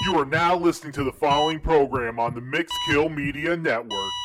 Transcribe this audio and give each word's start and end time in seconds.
You 0.00 0.16
are 0.16 0.24
now 0.24 0.56
listening 0.56 0.92
to 0.92 1.02
the 1.02 1.12
following 1.12 1.58
program 1.58 2.20
on 2.20 2.32
the 2.32 2.40
Mixkill 2.40 3.12
Media 3.12 3.56
Network. 3.56 4.17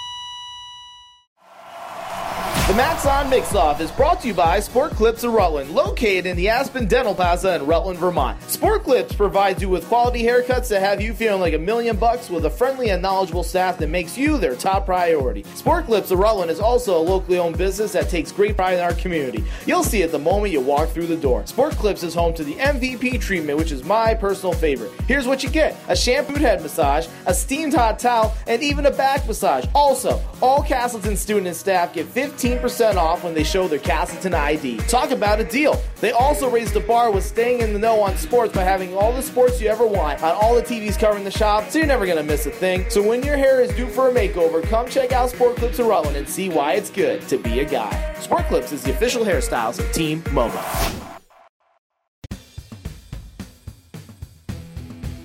The 2.65 2.73
Max 2.75 3.05
on 3.05 3.29
Mix 3.29 3.53
Off 3.55 3.81
is 3.81 3.91
brought 3.91 4.21
to 4.21 4.27
you 4.29 4.33
by 4.33 4.61
Sport 4.61 4.93
Clips 4.93 5.25
of 5.25 5.33
Rutland, 5.33 5.71
located 5.71 6.25
in 6.25 6.37
the 6.37 6.47
Aspen 6.47 6.87
Dental 6.87 7.13
Plaza 7.13 7.55
in 7.55 7.65
Rutland, 7.65 7.99
Vermont. 7.99 8.41
Sport 8.49 8.85
Clips 8.85 9.13
provides 9.13 9.61
you 9.61 9.67
with 9.67 9.85
quality 9.89 10.23
haircuts 10.23 10.69
that 10.69 10.79
have 10.79 11.01
you 11.01 11.13
feeling 11.13 11.41
like 11.41 11.53
a 11.53 11.59
million 11.59 11.97
bucks 11.97 12.29
with 12.29 12.45
a 12.45 12.49
friendly 12.49 12.91
and 12.91 13.01
knowledgeable 13.01 13.43
staff 13.43 13.77
that 13.79 13.89
makes 13.89 14.17
you 14.17 14.37
their 14.37 14.55
top 14.55 14.85
priority. 14.85 15.43
Sport 15.55 15.87
Clips 15.87 16.11
of 16.11 16.19
Rutland 16.19 16.49
is 16.49 16.61
also 16.61 16.97
a 16.97 17.03
locally 17.03 17.37
owned 17.37 17.57
business 17.57 17.91
that 17.91 18.09
takes 18.09 18.31
great 18.31 18.55
pride 18.55 18.75
in 18.75 18.79
our 18.79 18.93
community. 18.93 19.43
You'll 19.65 19.83
see 19.83 20.01
it 20.01 20.13
the 20.13 20.19
moment 20.19 20.53
you 20.53 20.61
walk 20.61 20.87
through 20.87 21.07
the 21.07 21.17
door. 21.17 21.45
Sport 21.45 21.73
Clips 21.73 22.01
is 22.01 22.15
home 22.15 22.33
to 22.35 22.45
the 22.45 22.55
MVP 22.55 23.19
treatment, 23.19 23.57
which 23.59 23.73
is 23.73 23.83
my 23.83 24.13
personal 24.13 24.53
favorite. 24.53 24.93
Here's 25.05 25.27
what 25.27 25.43
you 25.43 25.49
get 25.49 25.75
a 25.89 25.97
shampooed 25.97 26.39
head 26.39 26.61
massage, 26.61 27.07
a 27.25 27.33
steamed 27.33 27.73
hot 27.73 27.99
towel, 27.99 28.33
and 28.47 28.63
even 28.63 28.85
a 28.85 28.91
back 28.91 29.27
massage. 29.27 29.65
Also, 29.75 30.21
all 30.41 30.63
Castleton 30.63 31.17
student 31.17 31.47
and 31.47 31.55
staff 31.55 31.93
get 31.93 32.07
15 32.07 32.52
percent 32.59 32.97
off 32.97 33.23
when 33.23 33.33
they 33.33 33.43
show 33.43 33.67
their 33.67 33.79
Castleton 33.79 34.33
ID. 34.33 34.77
Talk 34.87 35.11
about 35.11 35.39
a 35.39 35.43
deal. 35.43 35.81
They 36.01 36.11
also 36.11 36.49
raised 36.49 36.73
the 36.73 36.79
bar 36.79 37.11
with 37.11 37.23
staying 37.25 37.61
in 37.61 37.73
the 37.73 37.79
know 37.79 38.01
on 38.01 38.17
sports 38.17 38.53
by 38.53 38.63
having 38.63 38.95
all 38.95 39.13
the 39.13 39.21
sports 39.21 39.61
you 39.61 39.67
ever 39.67 39.85
want 39.85 40.21
on 40.23 40.31
all 40.31 40.55
the 40.55 40.61
TVs 40.61 40.99
covering 40.99 41.23
the 41.23 41.31
shop, 41.31 41.69
so 41.69 41.79
you're 41.79 41.87
never 41.87 42.05
gonna 42.05 42.23
miss 42.23 42.45
a 42.45 42.51
thing. 42.51 42.89
So 42.89 43.01
when 43.07 43.23
your 43.23 43.37
hair 43.37 43.61
is 43.61 43.73
due 43.75 43.87
for 43.87 44.09
a 44.09 44.13
makeover, 44.13 44.63
come 44.63 44.87
check 44.87 45.11
out 45.11 45.29
Sport 45.29 45.57
Clips 45.57 45.79
of 45.79 45.87
Rutland 45.87 46.17
and 46.17 46.27
see 46.27 46.49
why 46.49 46.73
it's 46.73 46.89
good 46.89 47.27
to 47.29 47.37
be 47.37 47.59
a 47.59 47.65
guy. 47.65 48.13
Sport 48.19 48.45
Clips 48.47 48.71
is 48.71 48.83
the 48.83 48.91
official 48.91 49.23
hairstyles 49.23 49.79
of 49.79 49.91
Team 49.91 50.21
MoMA. 50.23 51.03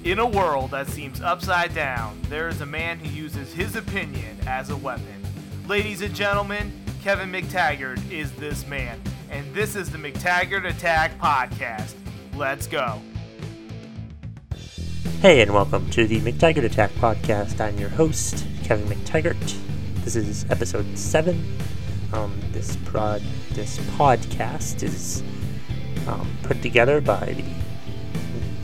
In 0.05 0.21
a 0.21 0.27
world 0.27 0.71
that 0.71 0.89
seems 0.89 1.21
upside 1.21 1.75
down, 1.75 2.19
there 2.31 2.49
is 2.49 2.63
a 2.63 2.67
man 2.67 2.99
who 2.99 3.11
uses 3.11 3.53
his 3.53 3.77
opinion 3.77 4.39
as 4.47 4.71
a 4.71 4.77
weapon. 4.77 5.23
Ladies 5.67 6.01
and 6.01 6.15
gentlemen, 6.15 6.73
Kevin 7.03 7.31
McTaggart 7.31 8.11
is 8.11 8.33
this 8.33 8.67
man, 8.67 9.01
and 9.31 9.55
this 9.55 9.77
is 9.77 9.89
the 9.89 9.99
McTaggart 9.99 10.69
Attack 10.69 11.17
Podcast. 11.21 11.95
Let's 12.35 12.67
go. 12.67 13.01
Hey, 15.21 15.41
and 15.41 15.55
welcome 15.55 15.89
to 15.91 16.09
the 16.09 16.21
McTaggart 16.21 16.65
Attack 16.65 16.91
Podcast. 16.93 17.61
I'm 17.61 17.79
your 17.79 17.89
host, 17.89 18.45
Kevin 18.65 18.87
McTaggart. 18.89 19.57
This 20.05 20.17
is 20.17 20.45
episode 20.51 20.99
seven. 20.99 21.57
Um, 22.13 22.37
this 22.51 22.75
prod, 22.85 23.23
this 23.51 23.79
podcast 23.97 24.83
is 24.83 25.23
um, 26.09 26.29
put 26.43 26.61
together 26.63 27.01
by 27.01 27.27
the 27.27 27.45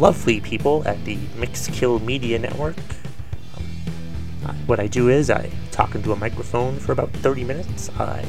lovely 0.02 0.41
people 0.41 0.86
at 0.88 1.02
the 1.04 1.16
Mixkill 1.36 2.02
Media 2.02 2.41
Network. 2.41 2.76
Um, 4.44 4.56
what 4.66 4.80
I 4.80 4.88
do 4.88 5.08
is 5.08 5.30
I 5.30 5.52
talk 5.75 5.97
into 5.97 6.12
a 6.12 6.17
microphone 6.17 6.78
for 6.78 6.92
about 6.92 7.11
30 7.11 7.42
minutes. 7.44 7.91
I 7.98 8.25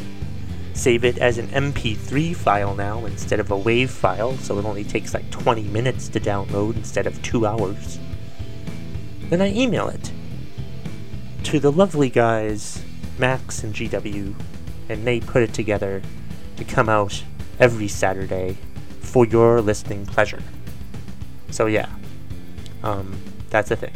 save 0.73 1.05
it 1.05 1.19
as 1.19 1.37
an 1.37 1.47
MP3 1.49 2.35
file 2.35 2.75
now 2.75 3.05
instead 3.05 3.39
of 3.39 3.51
a 3.51 3.55
WAV 3.55 3.87
file, 3.87 4.35
so 4.37 4.57
it 4.57 4.65
only 4.65 4.83
takes 4.83 5.13
like 5.13 5.29
20 5.29 5.63
minutes 5.65 6.09
to 6.09 6.19
download 6.19 6.75
instead 6.75 7.05
of 7.05 7.21
two 7.21 7.45
hours. 7.45 7.99
Then 9.29 9.41
I 9.41 9.53
email 9.53 9.87
it 9.89 10.11
to 11.43 11.59
the 11.59 11.71
lovely 11.71 12.09
guys, 12.09 12.83
Max 13.19 13.63
and 13.63 13.73
GW, 13.73 14.33
and 14.89 15.05
they 15.05 15.19
put 15.19 15.43
it 15.43 15.53
together 15.53 16.01
to 16.57 16.63
come 16.63 16.89
out 16.89 17.23
every 17.59 17.87
Saturday 17.87 18.57
for 19.01 19.25
your 19.25 19.61
listening 19.61 20.05
pleasure. 20.07 20.41
So 21.51 21.67
yeah, 21.67 21.89
um, 22.83 23.21
that's 23.49 23.69
the 23.69 23.75
thing. 23.75 23.93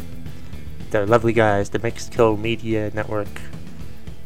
They're 0.92 1.06
lovely 1.06 1.34
guys. 1.34 1.70
The 1.70 1.80
Mexico 1.80 2.36
Media 2.36 2.90
Network. 2.94 3.42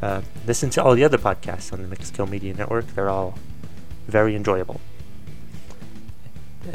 Uh, 0.02 0.22
listen 0.48 0.70
to 0.72 0.84
all 0.84 0.96
the 0.96 1.04
other 1.04 1.18
podcasts 1.18 1.74
on 1.74 1.82
the 1.82 1.88
Mexico 1.90 2.26
Media 2.26 2.54
Network. 2.54 2.88
They're 2.88 3.10
all 3.10 3.38
very 4.08 4.36
enjoyable. 4.36 4.80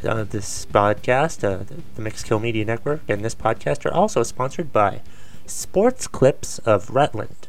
Uh, 0.04 0.24
this 0.24 0.66
podcast, 0.66 1.42
uh, 1.42 1.64
the 1.94 2.02
Mexico 2.02 2.38
Media 2.38 2.66
Network, 2.66 3.00
and 3.08 3.24
this 3.24 3.34
podcast 3.34 3.86
are 3.86 3.94
also 3.94 4.22
sponsored 4.22 4.70
by 4.70 5.00
Sports 5.46 6.06
Clips 6.06 6.58
of 6.60 6.90
Rutland. 6.90 7.48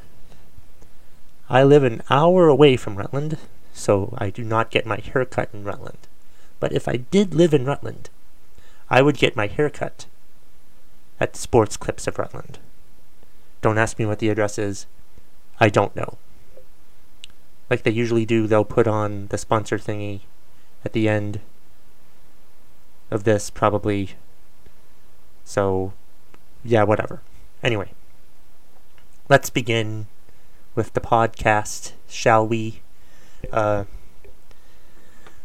I 1.49 1.63
live 1.63 1.83
an 1.83 2.01
hour 2.09 2.47
away 2.47 2.78
from 2.78 2.95
Rutland, 2.95 3.38
so 3.73 4.13
I 4.17 4.29
do 4.29 4.45
not 4.45 4.72
get 4.72 4.85
my 4.85 5.01
hair 5.01 5.25
cut 5.25 5.49
in 5.53 5.66
Rutland. 5.66 6.07
But 6.61 6.72
if 6.72 6.88
I 6.88 6.97
did 6.97 7.33
live 7.33 7.53
in 7.53 7.66
Rutland, 7.66 8.09
I 8.89 9.01
would 9.01 9.17
get 9.17 9.35
my 9.35 9.47
hair 9.47 9.69
cut 9.69 10.05
at 11.19 11.35
Sports 11.35 11.78
Clips 11.78 12.07
of 12.07 12.18
Rutland. 12.18 12.59
Don't 13.62 13.78
ask 13.78 14.00
me 14.00 14.06
what 14.06 14.19
the 14.19 14.30
address 14.30 14.57
is. 14.57 14.85
I 15.59 15.69
don't 15.69 15.96
know. 15.96 16.18
Like 17.69 17.84
they 17.84 17.91
usually 17.91 18.25
do, 18.25 18.47
they'll 18.47 18.63
put 18.63 18.88
on 18.88 19.28
the 19.28 19.38
sponsor 19.38 19.78
thingy 19.78 20.22
at 20.85 20.94
the 20.94 21.09
end 21.09 21.41
of 23.12 23.25
this, 23.25 23.50
probably. 23.50 24.12
So, 25.44 25.94
yeah, 26.63 26.84
whatever. 26.84 27.22
Anyway, 27.62 27.91
let's 29.28 29.50
begin 29.50 30.08
with 30.75 30.94
the 30.94 31.02
podcast, 31.02 31.94
shall 32.08 32.47
we? 32.47 32.81
Uh, 33.52 33.85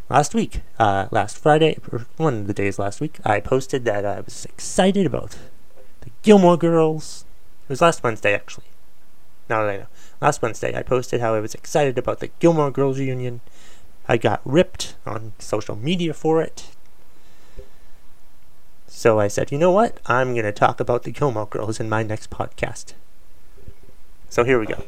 last 0.09 0.35
week, 0.35 0.61
uh, 0.79 1.09
last 1.11 1.37
Friday, 1.37 1.79
one 2.17 2.35
of 2.35 2.47
the 2.47 2.55
days 2.55 2.79
last 2.79 3.01
week, 3.01 3.19
I 3.25 3.41
posted 3.41 3.85
that 3.85 4.05
I 4.05 4.21
was 4.21 4.45
excited 4.45 5.07
about 5.07 5.37
the 6.05 6.11
Gilmore 6.23 6.57
Girls. 6.57 7.25
It 7.65 7.71
was 7.71 7.81
last 7.81 8.03
Wednesday, 8.03 8.35
actually. 8.35 8.67
Now 9.49 9.63
that 9.65 9.71
I 9.71 9.77
know. 9.79 9.87
Last 10.21 10.43
Wednesday, 10.43 10.77
I 10.77 10.83
posted 10.83 11.21
how 11.21 11.35
I 11.35 11.41
was 11.41 11.55
excited 11.55 11.99
about 11.99 12.21
the 12.21 12.29
Gilmore 12.39 12.71
Girls 12.71 12.99
reunion. 12.99 13.41
I 14.07 14.17
got 14.17 14.41
ripped 14.45 14.97
on 15.07 15.33
social 15.39 15.77
media 15.77 16.15
for 16.15 16.43
it. 16.43 16.71
So 18.87 19.19
I 19.19 19.29
said, 19.29 19.51
you 19.51 19.59
know 19.59 19.73
what? 19.73 19.99
I'm 20.07 20.35
going 20.35 20.45
to 20.45 20.53
talk 20.53 20.79
about 20.79 21.03
the 21.03 21.11
Gilmore 21.11 21.47
Girls 21.47 21.81
in 21.81 21.89
my 21.89 22.03
next 22.03 22.31
podcast. 22.31 22.95
So 24.29 24.45
here 24.45 24.59
we 24.59 24.67
go. 24.67 24.85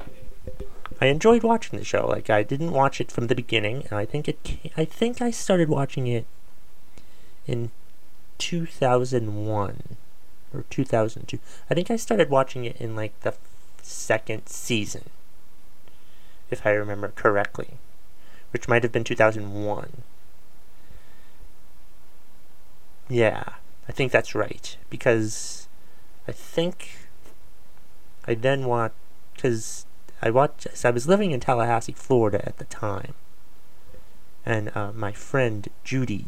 I 1.00 1.06
enjoyed 1.06 1.42
watching 1.42 1.78
the 1.78 1.84
show. 1.84 2.06
Like 2.06 2.30
I 2.30 2.42
didn't 2.42 2.72
watch 2.72 3.00
it 3.00 3.12
from 3.12 3.26
the 3.26 3.34
beginning, 3.34 3.86
and 3.90 3.98
I 3.98 4.06
think 4.06 4.28
it. 4.28 4.42
Came, 4.42 4.70
I 4.76 4.84
think 4.84 5.20
I 5.20 5.30
started 5.30 5.68
watching 5.68 6.06
it 6.06 6.26
in 7.46 7.70
2001 8.38 9.96
or 10.56 10.64
2002. 10.70 11.38
I 11.70 11.74
think 11.74 11.90
I 11.90 11.96
started 11.96 12.30
watching 12.30 12.64
it 12.64 12.76
in 12.80 12.96
like 12.96 13.18
the 13.20 13.34
second 13.82 14.48
season, 14.48 15.04
if 16.50 16.66
I 16.66 16.70
remember 16.70 17.08
correctly, 17.08 17.78
which 18.52 18.68
might 18.68 18.82
have 18.82 18.92
been 18.92 19.04
2001. 19.04 20.02
Yeah, 23.08 23.44
I 23.88 23.92
think 23.92 24.10
that's 24.10 24.34
right 24.34 24.76
because 24.90 25.68
I 26.26 26.32
think 26.32 27.08
I 28.26 28.34
then 28.34 28.66
watched 28.66 28.94
because 29.34 29.86
I 30.20 30.30
watched. 30.30 30.66
So 30.74 30.88
I 30.88 30.92
was 30.92 31.06
living 31.06 31.30
in 31.30 31.40
Tallahassee, 31.40 31.92
Florida 31.92 32.44
at 32.44 32.58
the 32.58 32.64
time, 32.64 33.14
and 34.44 34.74
uh, 34.74 34.92
my 34.92 35.12
friend 35.12 35.68
Judy 35.84 36.26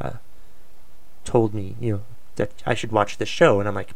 uh, 0.00 0.14
told 1.24 1.54
me, 1.54 1.76
you 1.80 1.92
know, 1.92 2.02
that 2.40 2.62
I 2.64 2.72
should 2.72 2.90
watch 2.90 3.18
the 3.18 3.26
show, 3.26 3.60
and 3.60 3.68
I'm 3.68 3.74
like, 3.74 3.90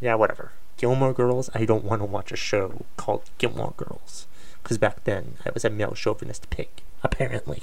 yeah, 0.00 0.14
whatever. 0.14 0.52
Gilmore 0.78 1.12
Girls. 1.12 1.50
I 1.54 1.66
don't 1.66 1.84
want 1.84 2.00
to 2.00 2.06
watch 2.06 2.32
a 2.32 2.36
show 2.36 2.86
called 2.96 3.28
Gilmore 3.36 3.74
Girls 3.76 4.26
because 4.62 4.78
back 4.78 5.04
then 5.04 5.34
I 5.44 5.50
was 5.52 5.62
a 5.62 5.70
male 5.70 5.94
chauvinist 5.94 6.48
pig, 6.48 6.68
apparently. 7.02 7.62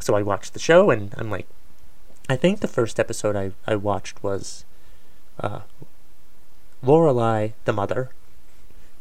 So 0.00 0.16
I 0.16 0.22
watched 0.22 0.54
the 0.54 0.58
show, 0.58 0.90
and 0.90 1.14
I'm 1.16 1.30
like, 1.30 1.46
I 2.28 2.34
think 2.34 2.58
the 2.58 2.66
first 2.66 2.98
episode 2.98 3.36
I 3.36 3.52
I 3.64 3.76
watched 3.76 4.24
was 4.24 4.64
uh, 5.38 5.60
Lorelai, 6.82 7.52
the 7.64 7.72
mother, 7.72 8.10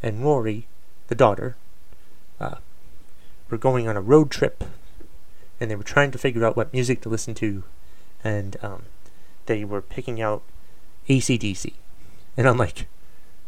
and 0.03 0.23
Rory, 0.23 0.67
the 1.07 1.15
daughter, 1.15 1.55
uh, 2.39 2.57
were 3.49 3.57
going 3.57 3.87
on 3.87 3.97
a 3.97 4.01
road 4.01 4.29
trip, 4.29 4.63
and 5.59 5.71
they 5.71 5.75
were 5.75 5.83
trying 5.83 6.11
to 6.11 6.19
figure 6.19 6.45
out 6.45 6.55
what 6.55 6.73
music 6.73 7.01
to 7.01 7.09
listen 7.09 7.33
to, 7.35 7.63
and 8.23 8.55
um, 8.61 8.83
they 9.47 9.65
were 9.65 9.81
picking 9.81 10.21
out 10.21 10.43
ACDC. 11.09 11.73
And 12.35 12.47
I'm 12.47 12.57
like, 12.57 12.87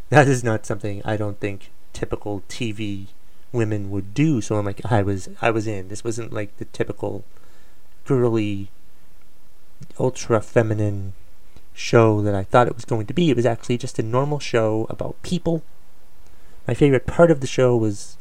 that 0.10 0.28
is 0.28 0.44
not 0.44 0.66
something 0.66 1.02
I 1.06 1.18
don't 1.18 1.40
think 1.40 1.72
typical 1.94 2.44
TV 2.50 3.08
women 3.52 3.92
would 3.92 4.14
do. 4.14 4.42
So 4.42 4.56
I'm 4.56 4.66
like, 4.66 4.82
I 4.86 5.02
was 5.02 5.30
I 5.42 5.52
was 5.52 5.68
in. 5.68 5.90
This 5.90 6.04
wasn't 6.04 6.34
like 6.34 6.58
the 6.58 6.66
typical 6.66 7.24
girly, 8.06 8.70
ultra 10.00 10.42
feminine 10.42 11.14
show 11.74 12.22
that 12.22 12.36
I 12.36 12.44
thought 12.44 12.68
it 12.68 12.76
was 12.76 12.86
going 12.86 13.06
to 13.06 13.14
be. 13.14 13.30
It 13.30 13.36
was 13.36 13.46
actually 13.46 13.78
just 13.78 14.00
a 14.00 14.04
normal 14.04 14.40
show 14.40 14.88
about 14.90 15.22
people 15.22 15.64
my 16.70 16.76
favorite 16.76 17.08
part 17.08 17.32
of 17.32 17.42
the 17.42 17.48
show 17.48 17.76
was 17.76 18.16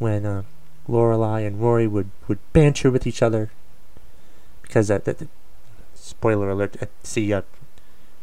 when 0.00 0.26
uh, 0.26 0.42
Lorelai 0.88 1.46
and 1.46 1.60
Rory 1.60 1.86
would, 1.86 2.10
would 2.26 2.40
banter 2.52 2.90
with 2.90 3.06
each 3.06 3.22
other 3.22 3.52
because 4.62 4.88
the, 4.88 4.98
the, 4.98 5.28
spoiler 6.04 6.50
alert. 6.50 6.76
Uh, 6.80 6.86
see, 7.02 7.32
uh, 7.32 7.42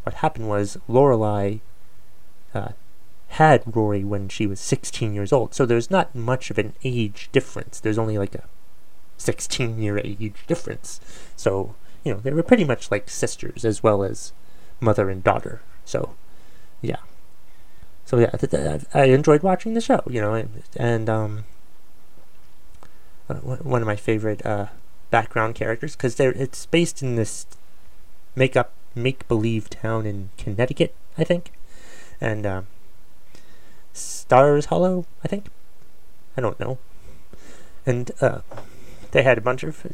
what 0.04 0.16
happened 0.16 0.48
was 0.48 0.78
Lorelai 0.88 1.60
uh, 2.54 2.70
had 3.30 3.64
Rory 3.66 4.04
when 4.04 4.30
she 4.30 4.46
was 4.46 4.60
16 4.60 5.14
years 5.14 5.34
old, 5.34 5.54
so 5.54 5.66
there's 5.66 5.90
not 5.90 6.14
much 6.14 6.52
of 6.52 6.58
an 6.58 6.74
age 6.84 7.30
difference. 7.32 7.80
There's 7.80 7.98
only 7.98 8.18
like 8.18 8.36
a 8.36 8.44
16 9.18 9.82
year 9.82 9.98
age 9.98 10.44
difference. 10.48 11.00
So, 11.36 11.76
you 12.04 12.14
know, 12.14 12.20
they 12.20 12.32
were 12.32 12.44
pretty 12.44 12.64
much 12.64 12.92
like 12.92 13.10
sisters 13.10 13.66
as 13.66 13.82
well 13.82 14.04
as 14.04 14.32
mother 14.80 15.10
and 15.10 15.24
daughter. 15.24 15.62
So, 15.86 16.16
yeah. 16.82 16.98
So 18.06 18.20
yeah, 18.20 18.32
th- 18.32 18.52
th- 18.52 18.82
I 18.94 19.06
enjoyed 19.06 19.42
watching 19.42 19.74
the 19.74 19.82
show, 19.82 20.04
you 20.08 20.22
know, 20.22 20.34
and, 20.34 20.64
and 20.76 21.10
um, 21.10 21.46
uh, 23.30 23.36
one 23.36 23.82
of 23.82 23.88
my 23.88 23.96
favorite 23.96 24.46
uh, 24.46 24.68
background 25.10 25.56
characters 25.56 25.96
because 25.96 26.20
it's 26.20 26.66
based 26.66 27.02
in 27.02 27.16
this 27.16 27.46
make 28.36 28.56
up 28.56 28.74
make 28.96 29.28
believe 29.28 29.70
town 29.70 30.06
in 30.06 30.30
Connecticut, 30.38 30.94
I 31.18 31.24
think, 31.24 31.52
and 32.20 32.46
uh, 32.46 32.62
Stars 33.94 34.66
Hollow, 34.66 35.06
I 35.24 35.28
think. 35.28 35.48
I 36.38 36.42
don't 36.42 36.60
know, 36.60 36.78
and 37.86 38.12
uh, 38.22 38.40
they 39.12 39.24
had 39.24 39.38
a 39.38 39.42
bunch 39.42 39.64
of 39.64 39.86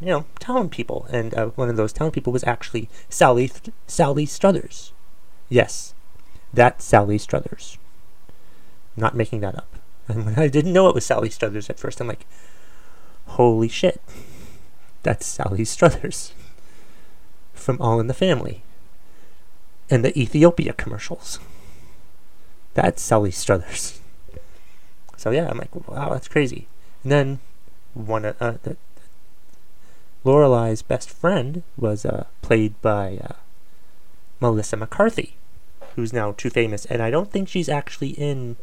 you 0.00 0.06
know 0.06 0.24
town 0.38 0.68
people, 0.68 1.06
and 1.10 1.34
uh, 1.34 1.46
one 1.48 1.68
of 1.68 1.76
those 1.76 1.92
town 1.92 2.10
people 2.10 2.32
was 2.32 2.44
actually 2.44 2.88
Sally 3.08 3.48
Th- 3.48 3.74
Sally 3.86 4.26
Struthers. 4.26 4.92
Yes, 5.48 5.94
that 6.52 6.80
Sally 6.80 7.18
Struthers. 7.18 7.76
Not 8.96 9.14
making 9.14 9.40
that 9.40 9.56
up. 9.56 9.68
And 10.08 10.30
I 10.38 10.48
didn't 10.48 10.72
know 10.72 10.88
it 10.88 10.94
was 10.94 11.04
Sally 11.04 11.30
Struthers 11.30 11.68
at 11.70 11.78
first, 11.78 12.00
I'm 12.00 12.08
like, 12.08 12.26
holy 13.26 13.68
shit, 13.68 14.00
that's 15.02 15.26
Sally 15.26 15.64
Struthers 15.64 16.32
from 17.62 17.80
All 17.80 18.00
in 18.00 18.06
the 18.06 18.14
Family 18.14 18.62
and 19.90 20.04
the 20.04 20.18
Ethiopia 20.18 20.72
commercials. 20.72 21.38
That's 22.74 23.02
Sally 23.02 23.30
Struthers. 23.30 24.00
So 25.16 25.30
yeah, 25.30 25.48
I'm 25.48 25.58
like, 25.58 25.88
wow, 25.88 26.10
that's 26.10 26.28
crazy. 26.28 26.66
And 27.02 27.12
then 27.12 27.38
one 27.94 28.24
uh, 28.24 28.34
uh 28.40 28.54
the, 28.62 28.76
best 30.88 31.10
friend 31.10 31.62
was 31.76 32.04
uh, 32.04 32.26
played 32.40 32.80
by 32.80 33.18
uh, 33.22 33.34
Melissa 34.40 34.76
McCarthy, 34.76 35.36
who's 35.94 36.12
now 36.12 36.32
too 36.32 36.50
famous, 36.50 36.84
and 36.86 37.02
I 37.02 37.10
don't 37.10 37.30
think 37.30 37.48
she's 37.48 37.68
actually 37.68 38.10
in 38.10 38.56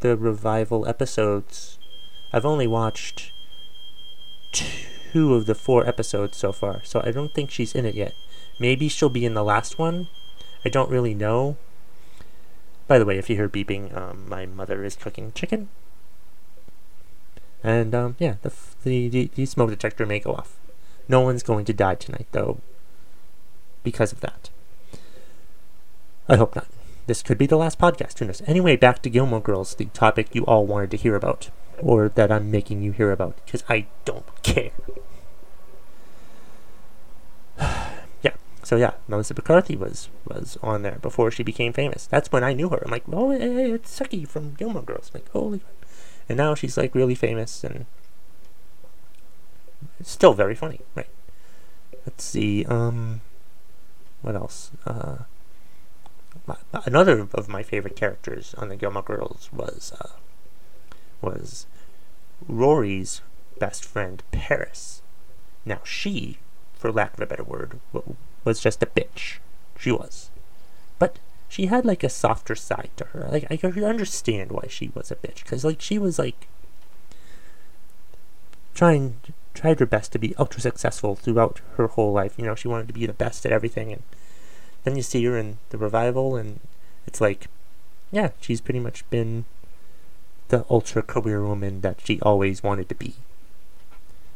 the 0.00 0.16
revival 0.16 0.86
episodes. 0.86 1.78
I've 2.32 2.44
only 2.46 2.66
watched 2.66 3.32
two 4.52 4.97
of 5.34 5.46
the 5.46 5.54
four 5.54 5.86
episodes 5.86 6.36
so 6.36 6.52
far, 6.52 6.82
so 6.84 7.00
I 7.04 7.10
don't 7.10 7.34
think 7.34 7.50
she's 7.50 7.74
in 7.74 7.86
it 7.86 7.94
yet. 7.94 8.14
Maybe 8.58 8.88
she'll 8.88 9.08
be 9.08 9.24
in 9.24 9.34
the 9.34 9.44
last 9.44 9.78
one. 9.78 10.08
I 10.64 10.68
don't 10.68 10.90
really 10.90 11.14
know. 11.14 11.56
By 12.86 12.98
the 12.98 13.04
way, 13.04 13.18
if 13.18 13.28
you 13.28 13.36
hear 13.36 13.48
beeping, 13.48 13.96
um, 13.96 14.28
my 14.28 14.46
mother 14.46 14.84
is 14.84 14.96
cooking 14.96 15.32
chicken. 15.34 15.68
And 17.62 17.94
um, 17.94 18.16
yeah, 18.18 18.36
the, 18.42 18.52
the, 18.84 19.08
the 19.08 19.30
the 19.34 19.46
smoke 19.46 19.70
detector 19.70 20.06
may 20.06 20.20
go 20.20 20.32
off. 20.32 20.56
No 21.08 21.20
one's 21.20 21.42
going 21.42 21.64
to 21.66 21.72
die 21.72 21.96
tonight, 21.96 22.26
though, 22.32 22.60
because 23.82 24.12
of 24.12 24.20
that. 24.20 24.50
I 26.28 26.36
hope 26.36 26.54
not. 26.54 26.66
This 27.06 27.22
could 27.22 27.38
be 27.38 27.46
the 27.46 27.56
last 27.56 27.78
podcast. 27.78 28.18
Who 28.18 28.26
knows? 28.26 28.42
Anyway, 28.46 28.76
back 28.76 29.00
to 29.02 29.10
Gilmore 29.10 29.40
Girls, 29.40 29.74
the 29.74 29.86
topic 29.86 30.34
you 30.34 30.44
all 30.44 30.66
wanted 30.66 30.90
to 30.90 30.98
hear 30.98 31.14
about, 31.14 31.48
or 31.80 32.08
that 32.10 32.30
I'm 32.30 32.50
making 32.50 32.82
you 32.82 32.92
hear 32.92 33.12
about, 33.12 33.36
because 33.44 33.64
I 33.68 33.86
don't 34.04 34.24
care. 34.42 34.70
yeah. 38.22 38.34
So 38.62 38.76
yeah, 38.76 38.92
Melissa 39.06 39.34
McCarthy 39.34 39.76
was 39.76 40.08
was 40.26 40.58
on 40.62 40.82
there 40.82 40.98
before 41.00 41.30
she 41.30 41.42
became 41.42 41.72
famous. 41.72 42.06
That's 42.06 42.30
when 42.32 42.44
I 42.44 42.52
knew 42.52 42.68
her. 42.68 42.82
I'm 42.84 42.90
like, 42.90 43.04
oh, 43.12 43.30
hey, 43.30 43.72
it's 43.72 43.98
Sookie 43.98 44.26
from 44.26 44.54
Gilmore 44.54 44.82
Girls. 44.82 45.10
I'm 45.14 45.20
like, 45.20 45.30
holy. 45.32 45.60
And 46.28 46.36
now 46.36 46.54
she's 46.54 46.76
like 46.76 46.94
really 46.94 47.14
famous 47.14 47.64
and 47.64 47.86
still 50.02 50.34
very 50.34 50.54
funny, 50.54 50.80
right? 50.94 51.08
Let's 52.06 52.24
see. 52.24 52.64
Um, 52.66 53.22
what 54.22 54.34
else? 54.34 54.70
Uh, 54.86 55.18
another 56.84 57.28
of 57.32 57.48
my 57.48 57.62
favorite 57.62 57.96
characters 57.96 58.54
on 58.58 58.68
the 58.68 58.76
Gilmore 58.76 59.02
Girls 59.02 59.48
was 59.52 59.92
uh, 60.00 60.08
was 61.20 61.66
Rory's 62.46 63.20
best 63.58 63.84
friend 63.84 64.22
Paris. 64.30 65.02
Now 65.64 65.80
she, 65.84 66.38
for 66.74 66.92
lack 66.92 67.14
of 67.14 67.20
a 67.20 67.26
better 67.26 67.44
word, 67.44 67.80
was 68.44 68.60
just 68.60 68.82
a 68.82 68.86
bitch. 68.86 69.38
She 69.78 69.92
was, 69.92 70.30
but 70.98 71.18
she 71.48 71.66
had 71.66 71.84
like 71.84 72.02
a 72.02 72.08
softer 72.08 72.54
side 72.54 72.90
to 72.96 73.04
her. 73.06 73.28
Like 73.30 73.46
I 73.50 73.56
could 73.56 73.82
understand 73.82 74.52
why 74.52 74.66
she 74.68 74.90
was 74.94 75.10
a 75.10 75.16
bitch 75.16 75.42
because 75.42 75.64
like 75.64 75.80
she 75.80 75.98
was 75.98 76.18
like 76.18 76.48
trying 78.74 79.16
tried 79.54 79.80
her 79.80 79.86
best 79.86 80.12
to 80.12 80.18
be 80.18 80.36
ultra 80.36 80.60
successful 80.60 81.16
throughout 81.16 81.60
her 81.76 81.88
whole 81.88 82.12
life. 82.12 82.34
You 82.36 82.44
know, 82.44 82.54
she 82.54 82.68
wanted 82.68 82.88
to 82.88 82.94
be 82.94 83.06
the 83.06 83.12
best 83.12 83.44
at 83.44 83.52
everything 83.52 83.92
and 83.92 84.02
then 84.84 84.96
you 84.96 85.02
see 85.02 85.24
her 85.24 85.36
in 85.36 85.58
the 85.70 85.78
revival, 85.78 86.36
and 86.36 86.60
it's 87.06 87.20
like, 87.20 87.48
yeah, 88.10 88.30
she's 88.40 88.60
pretty 88.60 88.80
much 88.80 89.08
been 89.10 89.44
the 90.48 90.64
ultra 90.70 91.02
career 91.02 91.44
woman 91.44 91.80
that 91.82 92.00
she 92.04 92.20
always 92.20 92.62
wanted 92.62 92.88
to 92.88 92.94
be. 92.94 93.14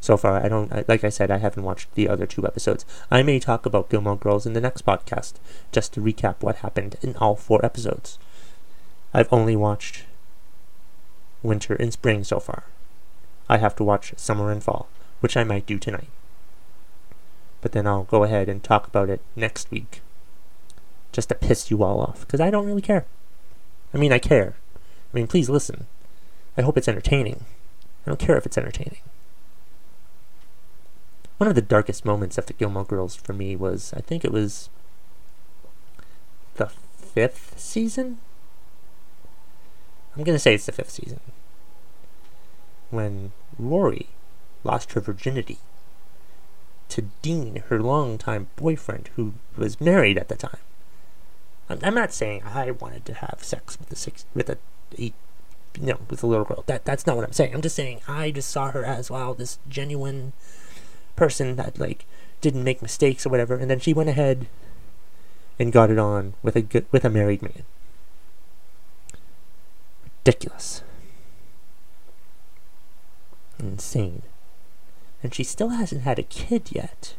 So 0.01 0.17
far, 0.17 0.45
I 0.45 0.49
don't, 0.49 0.89
like 0.89 1.05
I 1.05 1.11
said, 1.11 1.31
I 1.31 1.39
haven't 1.39 1.63
watched 1.63 1.95
the 1.95 2.09
other 2.09 2.27
two 2.27 2.45
episodes. 2.45 2.85
I 3.11 3.23
may 3.23 3.39
talk 3.39 3.65
about 3.65 3.89
Gilmore 3.89 4.17
Girls 4.17 4.47
in 4.47 4.53
the 4.53 4.61
next 4.61 4.85
podcast, 4.85 5.35
just 5.71 5.93
to 5.95 6.01
recap 6.01 6.37
what 6.41 6.57
happened 6.57 6.97
in 7.03 7.17
all 7.17 7.37
four 7.37 7.65
episodes. 7.65 8.19
I've 9.15 9.33
only 9.33 9.55
watched 9.55 10.05
winter 11.43 11.75
and 11.75 11.93
spring 11.93 12.25
so 12.25 12.41
far. 12.41 12.65
I 13.49 13.59
have 13.59 13.77
to 13.77 13.85
watch 13.85 14.15
summer 14.17 14.51
and 14.51 14.63
fall, 14.63 14.89
which 15.21 15.37
I 15.37 15.45
might 15.45 15.67
do 15.67 15.79
tonight. 15.79 16.09
But 17.61 17.73
then 17.73 17.87
I'll 17.87 18.05
go 18.05 18.25
ahead 18.25 18.49
and 18.49 18.63
talk 18.63 18.89
about 18.89 19.09
it 19.09 19.21
next 19.37 19.71
week 19.71 20.01
just 21.13 21.29
to 21.29 21.35
piss 21.35 21.71
you 21.71 21.83
all 21.85 22.01
off 22.01 22.21
because 22.21 22.41
I 22.41 22.51
don't 22.51 22.67
really 22.67 22.83
care. 22.83 23.05
I 23.95 23.99
mean, 23.99 24.13
I 24.13 24.19
care. 24.19 24.57
I 24.77 25.17
mean, 25.17 25.27
please 25.27 25.49
listen. 25.49 25.87
I 26.57 26.63
hope 26.63 26.77
it's 26.77 26.89
entertaining. 26.89 27.45
I 28.07 28.11
don't 28.11 28.21
care 28.21 28.37
if 28.37 28.47
it's 28.47 28.59
entertaining. 28.59 29.01
One 31.39 31.49
of 31.49 31.55
the 31.55 31.63
darkest 31.63 32.05
moments 32.05 32.39
of 32.39 32.47
the 32.47 32.53
Gilmore 32.53 32.85
Girls 32.85 33.17
for 33.17 33.33
me 33.33 33.57
was, 33.57 33.93
I 33.97 34.01
think 34.01 34.25
it 34.25 34.33
was 34.33 34.71
the 36.55 36.71
fifth 36.97 37.59
season? 37.59 38.19
I'm 40.17 40.25
going 40.25 40.37
to 40.37 40.41
say 40.41 40.55
it's 40.55 40.67
the 40.67 40.73
fifth 40.73 40.91
season. 40.91 41.21
When 42.91 43.33
Rory 43.59 44.09
lost 44.63 44.93
her 44.93 45.01
virginity 45.01 45.59
to 46.91 47.09
Dean, 47.23 47.63
her 47.69 47.81
longtime 47.81 48.49
boyfriend, 48.57 49.09
who 49.17 49.33
was 49.57 49.81
married 49.81 50.19
at 50.19 50.29
the 50.29 50.37
time. 50.37 50.61
I'm, 51.71 51.79
I'm 51.83 51.95
not 51.95 52.13
saying 52.13 52.43
I 52.45 52.71
wanted 52.71 53.07
to 53.07 53.15
have 53.15 53.39
sex 53.41 53.79
with 53.79 53.91
a 53.91 53.97
six 53.97 54.27
with 54.35 54.51
a 54.51 54.59
eight, 54.99 55.15
you 55.81 55.87
know, 55.87 55.99
with 56.09 56.23
a 56.23 56.27
little 56.27 56.45
girl. 56.45 56.65
That 56.67 56.85
that's 56.85 57.07
not 57.07 57.17
what 57.17 57.25
I'm 57.25 57.33
saying. 57.33 57.55
I'm 57.55 57.63
just 57.63 57.77
saying 57.77 58.01
I 58.07 58.31
just 58.31 58.51
saw 58.51 58.71
her 58.71 58.85
as 58.85 59.11
wow, 59.11 59.35
this 59.35 59.59
genuine 59.69 60.33
person 61.17 61.57
that 61.57 61.79
like 61.79 62.05
didn't 62.41 62.65
make 62.65 62.83
mistakes 62.83 63.25
or 63.25 63.31
whatever, 63.31 63.57
and 63.57 63.71
then 63.71 63.81
she 63.81 63.95
went 63.95 64.09
ahead 64.09 64.49
and 65.59 65.73
got 65.73 65.91
it 65.91 65.99
on 65.99 66.35
with 66.43 66.57
a 66.57 66.63
good, 66.63 66.87
with 66.91 67.05
a 67.05 67.11
married 67.11 67.43
man. 67.43 67.65
Ridiculous. 70.05 70.83
Insane. 73.59 74.23
And 75.23 75.35
she 75.35 75.45
still 75.45 75.71
hasn't 75.71 76.03
had 76.03 76.19
a 76.19 76.25
kid 76.25 76.71
yet. 76.73 77.15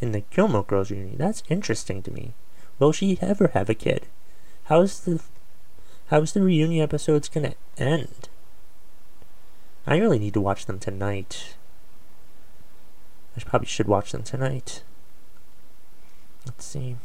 In 0.00 0.12
the 0.12 0.20
Gilmore 0.30 0.62
Girls 0.62 0.90
reunion. 0.90 1.16
That's 1.16 1.42
interesting 1.48 2.02
to 2.02 2.10
me. 2.10 2.34
Will 2.78 2.92
she 2.92 3.18
ever 3.22 3.48
have 3.54 3.70
a 3.70 3.74
kid? 3.74 4.06
How's 4.64 5.00
the 5.00 5.22
how's 6.08 6.32
the 6.32 6.42
reunion 6.42 6.82
episodes 6.82 7.28
gonna 7.28 7.54
end? 7.78 8.28
I 9.86 9.98
really 9.98 10.18
need 10.18 10.34
to 10.34 10.40
watch 10.40 10.66
them 10.66 10.78
tonight. 10.78 11.54
I 13.36 13.40
probably 13.40 13.68
should 13.68 13.86
watch 13.86 14.12
them 14.12 14.22
tonight. 14.22 14.82
Let's 16.44 16.64
see. 16.64 16.96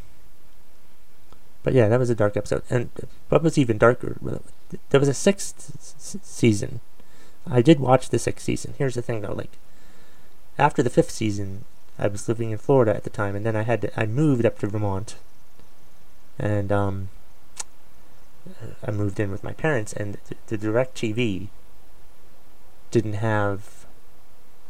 But 1.64 1.74
yeah, 1.74 1.88
that 1.90 2.00
was 2.00 2.10
a 2.10 2.16
dark 2.16 2.38
episode. 2.38 2.64
And 2.70 2.90
what 3.30 3.44
was 3.44 3.58
even 3.58 3.78
darker? 3.78 4.18
There 4.90 5.00
was 5.00 5.10
a 5.10 5.14
sixth 5.14 6.00
season. 6.24 6.80
I 7.46 7.62
did 7.62 7.80
watch 7.80 8.10
the 8.10 8.20
sixth 8.20 8.46
season. 8.46 8.74
Here's 8.78 8.96
the 8.96 9.02
thing 9.02 9.22
though, 9.22 9.34
like 9.34 9.58
after 10.58 10.84
the 10.84 10.90
fifth 10.90 11.12
season, 11.12 11.66
I 11.98 12.08
was 12.08 12.28
living 12.28 12.52
in 12.52 12.58
Florida 12.58 12.96
at 12.96 13.04
the 13.04 13.10
time, 13.10 13.36
and 13.36 13.46
then 13.46 13.56
I 13.56 13.64
had 13.64 13.82
to, 13.82 14.00
I 14.00 14.06
moved 14.06 14.46
up 14.46 14.60
to 14.60 14.68
Vermont 14.68 15.16
and 16.40 16.72
um, 16.72 17.10
I 18.84 18.92
moved 18.92 19.20
in 19.20 19.32
with 19.32 19.44
my 19.44 19.54
parents, 19.54 19.94
and 19.94 20.18
the, 20.28 20.58
the 20.58 20.68
DirecTV 20.68 21.48
didn't 22.90 23.14
have 23.14 23.86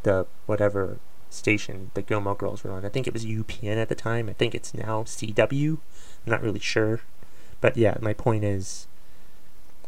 the 0.03 0.27
whatever 0.45 0.99
station 1.29 1.91
the 1.93 2.01
Gilmore 2.01 2.35
Girls 2.35 2.63
were 2.63 2.71
on. 2.71 2.85
I 2.85 2.89
think 2.89 3.07
it 3.07 3.13
was 3.13 3.25
UPN 3.25 3.77
at 3.77 3.89
the 3.89 3.95
time. 3.95 4.29
I 4.29 4.33
think 4.33 4.53
it's 4.53 4.73
now 4.73 5.03
CW. 5.03 5.77
I'm 6.25 6.31
not 6.31 6.41
really 6.41 6.59
sure. 6.59 7.01
But 7.61 7.77
yeah, 7.77 7.97
my 8.01 8.13
point 8.13 8.43
is, 8.43 8.87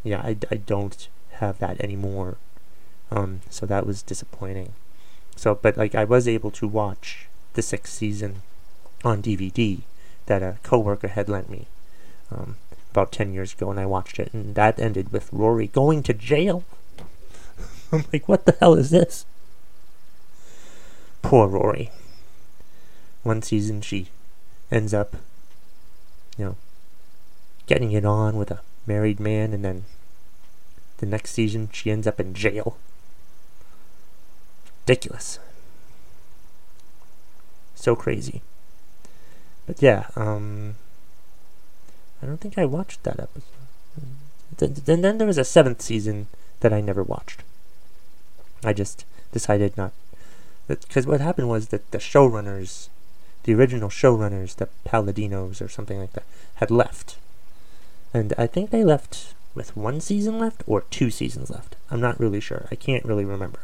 yeah, 0.04 0.22
I, 0.22 0.38
I 0.50 0.56
don't 0.56 1.08
have 1.34 1.60
that 1.60 1.82
anymore. 1.82 2.38
Um, 3.12 3.42
so 3.50 3.66
that 3.66 3.86
was 3.86 4.02
disappointing. 4.02 4.74
So, 5.36 5.56
but 5.56 5.78
like 5.78 5.96
I 5.96 6.04
was 6.04 6.28
able 6.28 6.52
to 6.52 6.68
watch 6.68 7.28
the 7.54 7.62
sixth 7.62 7.94
season 7.94 8.42
on 9.04 9.22
DVD 9.22 9.82
that 10.28 10.42
a 10.42 10.58
coworker 10.64 11.10
had 11.10 11.28
lent 11.28 11.50
me 11.50 11.68
um, 12.32 12.58
about 12.94 13.12
ten 13.12 13.34
years 13.34 13.54
ago, 13.54 13.72
and 13.72 13.80
I 13.80 13.88
watched 13.88 14.20
it, 14.20 14.32
and 14.34 14.54
that 14.54 14.80
ended 14.80 15.12
with 15.12 15.34
Rory 15.34 15.66
going 15.66 16.04
to 16.04 16.14
jail. 16.14 16.64
I'm 17.92 18.06
like, 18.14 18.30
what 18.30 18.46
the 18.46 18.56
hell 18.60 18.76
is 18.76 18.92
this? 18.92 19.26
Poor 21.24 21.48
Rory. 21.48 21.90
One 23.24 23.42
season 23.42 23.82
she 23.82 24.10
ends 24.72 24.94
up, 24.94 25.16
you 26.38 26.46
know, 26.46 26.56
getting 27.66 27.92
it 27.92 28.06
on 28.06 28.38
with 28.38 28.52
a 28.52 28.62
married 28.86 29.20
man, 29.20 29.54
and 29.54 29.66
then 29.66 29.86
the 30.98 31.08
next 31.08 31.32
season 31.32 31.70
she 31.74 31.90
ends 31.90 32.06
up 32.06 32.20
in 32.20 32.36
jail. 32.36 32.78
Ridiculous. 34.86 35.40
So 37.74 37.96
crazy. 37.96 38.44
But 39.66 39.82
yeah, 39.82 40.08
um, 40.16 40.76
I 42.24 42.26
don't 42.26 42.40
think 42.40 42.58
I 42.58 42.66
watched 42.66 43.04
that 43.04 43.20
episode. 43.20 43.44
Then, 44.58 45.02
then 45.02 45.18
there 45.18 45.28
was 45.28 45.38
a 45.38 45.44
seventh 45.44 45.82
season 45.82 46.28
that 46.62 46.72
I 46.72 46.80
never 46.80 47.04
watched. 47.04 47.44
I 48.64 48.72
just 48.72 49.04
decided 49.34 49.76
not. 49.76 49.92
Because 50.68 51.06
what 51.06 51.20
happened 51.20 51.50
was 51.50 51.68
that 51.68 51.92
the 51.92 51.98
showrunners, 51.98 52.88
the 53.44 53.54
original 53.54 53.90
showrunners, 53.90 54.56
the 54.56 54.70
Palladinos 54.88 55.62
or 55.62 55.68
something 55.68 56.00
like 56.00 56.14
that, 56.14 56.24
had 56.56 56.72
left. 56.72 57.18
And 58.14 58.34
I 58.38 58.48
think 58.48 58.70
they 58.70 58.86
left 58.86 59.34
with 59.54 59.76
one 59.76 60.00
season 60.00 60.40
left 60.40 60.64
or 60.66 60.82
two 60.90 61.10
seasons 61.10 61.50
left. 61.50 61.76
I'm 61.92 62.00
not 62.00 62.20
really 62.20 62.40
sure. 62.40 62.68
I 62.72 62.76
can't 62.76 63.04
really 63.04 63.26
remember. 63.26 63.60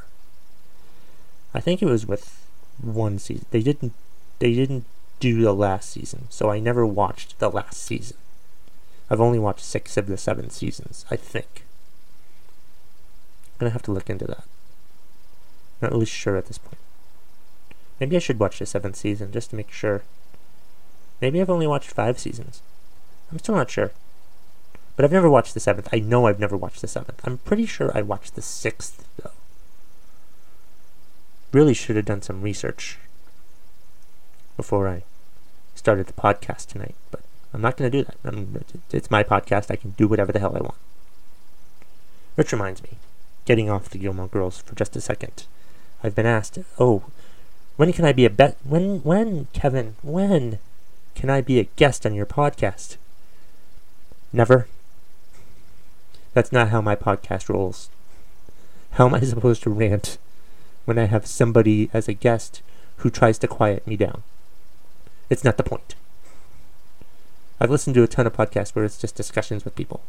I 1.53 1.61
think 1.61 1.81
it 1.81 1.85
was 1.85 2.05
with 2.05 2.45
one 2.81 3.19
season. 3.19 3.45
They 3.51 3.61
didn't 3.61 3.93
they 4.39 4.53
didn't 4.53 4.85
do 5.19 5.41
the 5.41 5.53
last 5.53 5.89
season, 5.89 6.27
so 6.29 6.49
I 6.49 6.59
never 6.59 6.85
watched 6.85 7.39
the 7.39 7.49
last 7.49 7.81
season. 7.81 8.17
I've 9.09 9.21
only 9.21 9.39
watched 9.39 9.65
six 9.65 9.97
of 9.97 10.07
the 10.07 10.17
seven 10.17 10.49
seasons, 10.49 11.05
I 11.09 11.15
think. 11.15 11.63
I'm 13.53 13.59
gonna 13.59 13.71
have 13.71 13.81
to 13.83 13.91
look 13.91 14.09
into 14.09 14.25
that. 14.25 14.43
Not 15.81 15.91
really 15.91 16.05
sure 16.05 16.35
at 16.35 16.45
this 16.45 16.57
point. 16.57 16.77
Maybe 17.99 18.15
I 18.15 18.19
should 18.19 18.39
watch 18.39 18.59
the 18.59 18.65
seventh 18.65 18.95
season 18.95 19.31
just 19.31 19.49
to 19.49 19.55
make 19.55 19.71
sure. 19.71 20.03
Maybe 21.21 21.41
I've 21.41 21.49
only 21.49 21.67
watched 21.67 21.91
five 21.91 22.19
seasons. 22.19 22.61
I'm 23.31 23.39
still 23.39 23.55
not 23.55 23.69
sure. 23.69 23.91
But 24.95 25.05
I've 25.05 25.11
never 25.11 25.29
watched 25.29 25.53
the 25.53 25.59
seventh. 25.59 25.89
I 25.91 25.99
know 25.99 26.27
I've 26.27 26.39
never 26.39 26.57
watched 26.57 26.81
the 26.81 26.87
seventh. 26.87 27.21
I'm 27.23 27.39
pretty 27.39 27.65
sure 27.65 27.91
I 27.95 28.01
watched 28.01 28.35
the 28.35 28.41
sixth, 28.41 29.05
though. 29.21 29.31
Really 31.51 31.73
should 31.73 31.95
have 31.95 32.05
done 32.05 32.21
some 32.21 32.41
research 32.41 32.99
before 34.55 34.87
I 34.87 35.03
started 35.73 36.07
the 36.07 36.13
podcast 36.13 36.67
tonight, 36.67 36.95
but 37.11 37.21
I'm 37.53 37.61
not 37.61 37.77
going 37.77 37.91
to 37.91 37.97
do 37.97 38.03
that. 38.03 38.17
I'm, 38.23 38.63
it's 38.91 39.11
my 39.11 39.23
podcast. 39.23 39.71
I 39.71 39.75
can 39.75 39.91
do 39.91 40.07
whatever 40.07 40.31
the 40.31 40.39
hell 40.39 40.55
I 40.55 40.61
want. 40.61 40.75
Which 42.35 42.51
reminds 42.51 42.83
me, 42.83 42.91
getting 43.45 43.69
off 43.69 43.89
the 43.89 43.97
Gilmore 43.97 44.27
Girls 44.27 44.61
for 44.61 44.75
just 44.75 44.95
a 44.95 45.01
second. 45.01 45.45
I've 46.03 46.15
been 46.15 46.25
asked, 46.25 46.59
oh, 46.77 47.03
when 47.75 47.91
can 47.91 48.05
I 48.05 48.13
be 48.13 48.25
a 48.25 48.29
bet? 48.29 48.57
When, 48.63 48.99
when, 48.99 49.47
Kevin, 49.53 49.95
when 50.01 50.59
can 51.15 51.29
I 51.29 51.41
be 51.41 51.59
a 51.59 51.69
guest 51.75 52.05
on 52.05 52.13
your 52.13 52.25
podcast? 52.25 52.97
Never. 54.31 54.67
That's 56.33 56.51
not 56.51 56.69
how 56.69 56.81
my 56.81 56.95
podcast 56.95 57.49
rolls. 57.49 57.89
How 58.91 59.07
am 59.07 59.15
I 59.15 59.19
supposed 59.21 59.63
to 59.63 59.69
rant 59.69 60.17
when 60.85 60.97
I 60.99 61.05
have 61.05 61.25
somebody 61.25 61.89
as 61.93 62.07
a 62.07 62.13
guest 62.13 62.61
who 62.97 63.09
tries 63.09 63.37
to 63.39 63.47
quiet 63.47 63.85
me 63.87 63.97
down? 63.97 64.23
It's 65.29 65.43
not 65.43 65.57
the 65.57 65.63
point. 65.63 65.95
I've 67.59 67.71
listened 67.71 67.95
to 67.95 68.03
a 68.03 68.07
ton 68.07 68.25
of 68.25 68.35
podcasts 68.35 68.75
where 68.75 68.85
it's 68.85 68.97
just 68.97 69.15
discussions 69.15 69.65
with 69.65 69.75
people. 69.75 70.01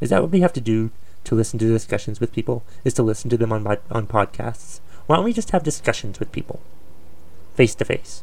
Is 0.00 0.10
that 0.10 0.22
what 0.22 0.30
we 0.30 0.40
have 0.40 0.52
to 0.54 0.60
do 0.60 0.90
to 1.24 1.34
listen 1.34 1.58
to 1.58 1.68
discussions 1.68 2.20
with 2.20 2.32
people? 2.32 2.62
Is 2.84 2.94
to 2.94 3.02
listen 3.02 3.28
to 3.30 3.36
them 3.36 3.52
on 3.52 3.66
on 3.90 4.06
podcasts? 4.06 4.80
Why 5.06 5.16
don't 5.16 5.24
we 5.24 5.32
just 5.32 5.50
have 5.50 5.62
discussions 5.62 6.20
with 6.20 6.32
people, 6.32 6.60
face 7.54 7.74
to 7.76 7.84
face? 7.84 8.22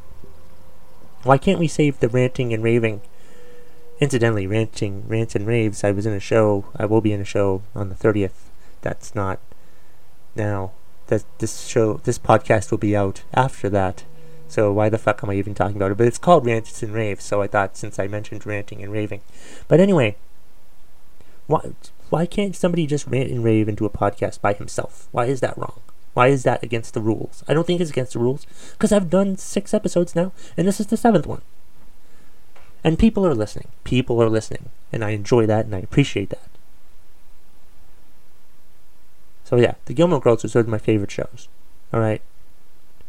Why 1.24 1.38
can't 1.38 1.60
we 1.60 1.68
save 1.68 2.00
the 2.00 2.10
ranting 2.10 2.54
and 2.54 2.64
raving? 2.64 3.02
Incidentally, 4.00 4.46
ranting, 4.46 5.08
rants 5.08 5.36
and 5.36 5.48
raves. 5.48 5.84
I 5.84 5.92
was 5.92 6.06
in 6.06 6.14
a 6.14 6.20
show. 6.20 6.66
I 6.76 6.86
will 6.86 7.02
be 7.02 7.14
in 7.14 7.22
a 7.22 7.26
show 7.26 7.62
on 7.74 7.90
the 7.90 7.96
thirtieth. 7.96 8.50
That's 8.82 9.16
not 9.16 9.40
now. 10.36 10.72
That 11.08 11.24
this 11.38 11.66
show, 11.68 12.02
this 12.04 12.18
podcast 12.18 12.72
will 12.72 12.80
be 12.80 12.96
out 12.96 13.24
after 13.34 13.70
that. 13.70 14.04
So 14.48 14.72
why 14.72 14.90
the 14.90 14.98
fuck 14.98 15.24
am 15.24 15.30
I 15.30 15.36
even 15.36 15.56
talking 15.56 15.78
about 15.78 15.92
it? 15.92 15.98
But 15.98 16.08
it's 16.08 16.18
called 16.18 16.46
Rants 16.46 16.84
and 16.84 16.94
Raves, 16.94 17.24
so 17.24 17.42
I 17.42 17.48
thought 17.48 17.78
since 17.78 18.00
I 18.00 18.08
mentioned 18.08 18.46
ranting 18.46 18.84
and 18.84 18.92
raving. 18.92 19.22
But 19.68 19.80
anyway, 19.80 20.16
why 21.48 21.74
why 22.10 22.26
can't 22.26 22.56
somebody 22.56 22.86
just 22.86 23.08
rant 23.08 23.32
and 23.32 23.44
rave 23.44 23.68
into 23.68 23.86
a 23.86 23.90
podcast 23.90 24.42
by 24.42 24.54
himself? 24.54 25.08
Why 25.12 25.26
is 25.26 25.40
that 25.42 25.58
wrong? 25.58 25.82
Why 26.14 26.28
is 26.28 26.44
that 26.44 26.64
against 26.64 26.94
the 26.94 27.02
rules? 27.02 27.44
I 27.48 27.54
don't 27.54 27.68
think 27.68 27.82
it's 27.82 27.90
against 27.90 28.14
the 28.14 28.20
rules 28.20 28.46
because 28.74 28.92
I've 28.92 29.10
done 29.10 29.36
six 29.38 29.74
episodes 29.74 30.16
now, 30.16 30.32
and 30.56 30.68
this 30.68 30.80
is 30.80 30.88
the 30.88 30.98
seventh 30.98 31.28
one. 31.28 31.42
And 32.84 33.00
people 33.00 33.26
are 33.26 33.34
listening. 33.34 33.70
People 33.84 34.22
are 34.22 34.30
listening, 34.30 34.70
and 34.94 35.04
I 35.04 35.10
enjoy 35.10 35.46
that, 35.48 35.66
and 35.66 35.76
I 35.76 35.80
appreciate 35.80 36.30
that. 36.30 36.48
So 39.44 39.58
yeah, 39.58 39.74
the 39.86 39.94
Gilmore 39.94 40.22
Girls 40.22 40.46
are 40.46 40.48
sort 40.48 40.66
of 40.66 40.70
my 40.70 40.78
favorite 40.78 41.12
shows. 41.12 41.48
All 41.92 42.00
right, 42.00 42.22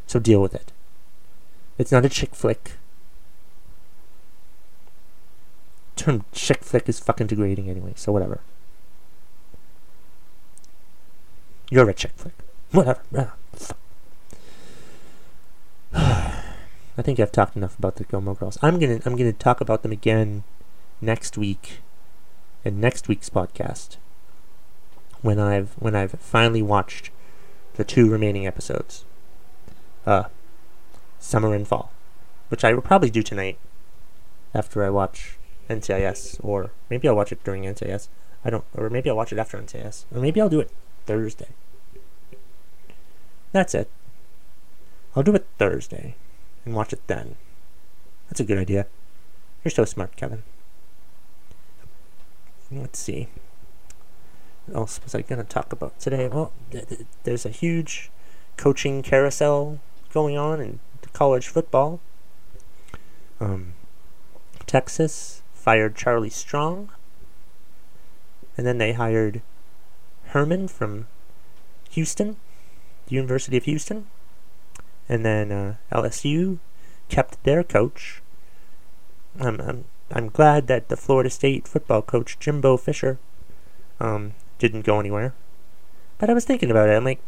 so 0.06 0.18
deal 0.18 0.40
with 0.40 0.54
it. 0.54 0.72
It's 1.78 1.92
not 1.92 2.04
a 2.04 2.08
chick 2.08 2.34
flick. 2.34 2.72
Term 5.96 6.24
chick 6.32 6.62
flick 6.64 6.88
is 6.88 6.98
fucking 7.00 7.26
degrading 7.26 7.68
anyway, 7.68 7.92
so 7.96 8.12
whatever. 8.12 8.40
You're 11.70 11.88
a 11.90 11.94
chick 11.94 12.12
flick. 12.16 12.34
Whatever. 12.70 13.32
I 15.94 17.02
think 17.02 17.20
I've 17.20 17.32
talked 17.32 17.56
enough 17.56 17.78
about 17.78 17.96
the 17.96 18.04
Gilmore 18.04 18.34
Girls. 18.34 18.58
I'm 18.62 18.78
gonna 18.78 19.00
I'm 19.04 19.16
gonna 19.16 19.32
talk 19.32 19.60
about 19.60 19.82
them 19.82 19.92
again 19.92 20.44
next 21.00 21.36
week 21.36 21.80
in 22.64 22.80
next 22.80 23.08
week's 23.08 23.28
podcast 23.28 23.96
when 25.22 25.38
I've 25.38 25.70
when 25.78 25.94
I've 25.94 26.12
finally 26.12 26.62
watched 26.62 27.10
the 27.74 27.84
two 27.84 28.08
remaining 28.08 28.46
episodes. 28.46 29.04
Uh 30.06 30.24
summer 31.26 31.54
and 31.54 31.66
fall, 31.66 31.90
which 32.48 32.64
I 32.64 32.72
will 32.72 32.82
probably 32.82 33.10
do 33.10 33.22
tonight 33.22 33.58
after 34.54 34.84
I 34.84 34.90
watch 34.90 35.38
NCIS, 35.68 36.38
or 36.42 36.70
maybe 36.88 37.08
I'll 37.08 37.16
watch 37.16 37.32
it 37.32 37.42
during 37.42 37.64
NCIS. 37.64 38.08
I 38.44 38.50
don't, 38.50 38.64
or 38.74 38.88
maybe 38.88 39.10
I'll 39.10 39.16
watch 39.16 39.32
it 39.32 39.38
after 39.38 39.58
NCIS, 39.58 40.04
or 40.14 40.20
maybe 40.20 40.40
I'll 40.40 40.48
do 40.48 40.60
it 40.60 40.70
Thursday. 41.04 41.48
That's 43.50 43.74
it. 43.74 43.90
I'll 45.16 45.24
do 45.24 45.34
it 45.34 45.46
Thursday 45.58 46.14
and 46.64 46.74
watch 46.74 46.92
it 46.92 47.00
then. 47.08 47.36
That's 48.28 48.40
a 48.40 48.44
good 48.44 48.58
idea. 48.58 48.86
You're 49.64 49.70
so 49.70 49.84
smart, 49.84 50.14
Kevin. 50.14 50.44
Let's 52.70 52.98
see. 52.98 53.28
What 54.66 54.76
else 54.76 55.00
was 55.02 55.14
I 55.14 55.22
going 55.22 55.38
to 55.38 55.48
talk 55.48 55.72
about 55.72 55.98
today? 55.98 56.28
Well, 56.28 56.52
th- 56.70 56.88
th- 56.88 57.06
there's 57.24 57.46
a 57.46 57.50
huge 57.50 58.10
coaching 58.56 59.02
carousel 59.02 59.80
going 60.12 60.36
on 60.36 60.60
in 60.60 60.80
college 61.16 61.48
football. 61.48 61.98
Um, 63.40 63.72
Texas 64.66 65.40
fired 65.54 65.96
Charlie 65.96 66.28
Strong, 66.28 66.90
and 68.58 68.66
then 68.66 68.76
they 68.76 68.92
hired 68.92 69.40
Herman 70.26 70.68
from 70.68 71.06
Houston, 71.90 72.36
the 73.06 73.14
University 73.14 73.56
of 73.56 73.64
Houston, 73.64 74.06
and 75.08 75.24
then 75.24 75.50
uh, 75.50 75.76
LSU 75.90 76.58
kept 77.08 77.42
their 77.44 77.64
coach. 77.64 78.20
I'm, 79.40 79.58
I'm 79.60 79.84
I'm 80.10 80.28
glad 80.28 80.66
that 80.66 80.88
the 80.88 80.96
Florida 80.98 81.30
State 81.30 81.66
football 81.66 82.02
coach 82.02 82.38
Jimbo 82.38 82.76
Fisher 82.76 83.18
um, 83.98 84.34
didn't 84.58 84.84
go 84.84 85.00
anywhere. 85.00 85.32
But 86.18 86.28
I 86.28 86.34
was 86.34 86.44
thinking 86.44 86.70
about 86.70 86.90
it. 86.90 86.92
I'm 86.92 87.04
like, 87.04 87.20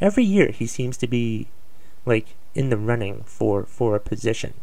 every 0.00 0.24
year 0.24 0.50
he 0.50 0.66
seems 0.66 0.96
to 0.96 1.06
be 1.06 1.46
like 2.06 2.34
in 2.54 2.70
the 2.70 2.76
running 2.76 3.22
for 3.24 3.64
for 3.64 3.94
a 3.94 4.00
position 4.00 4.54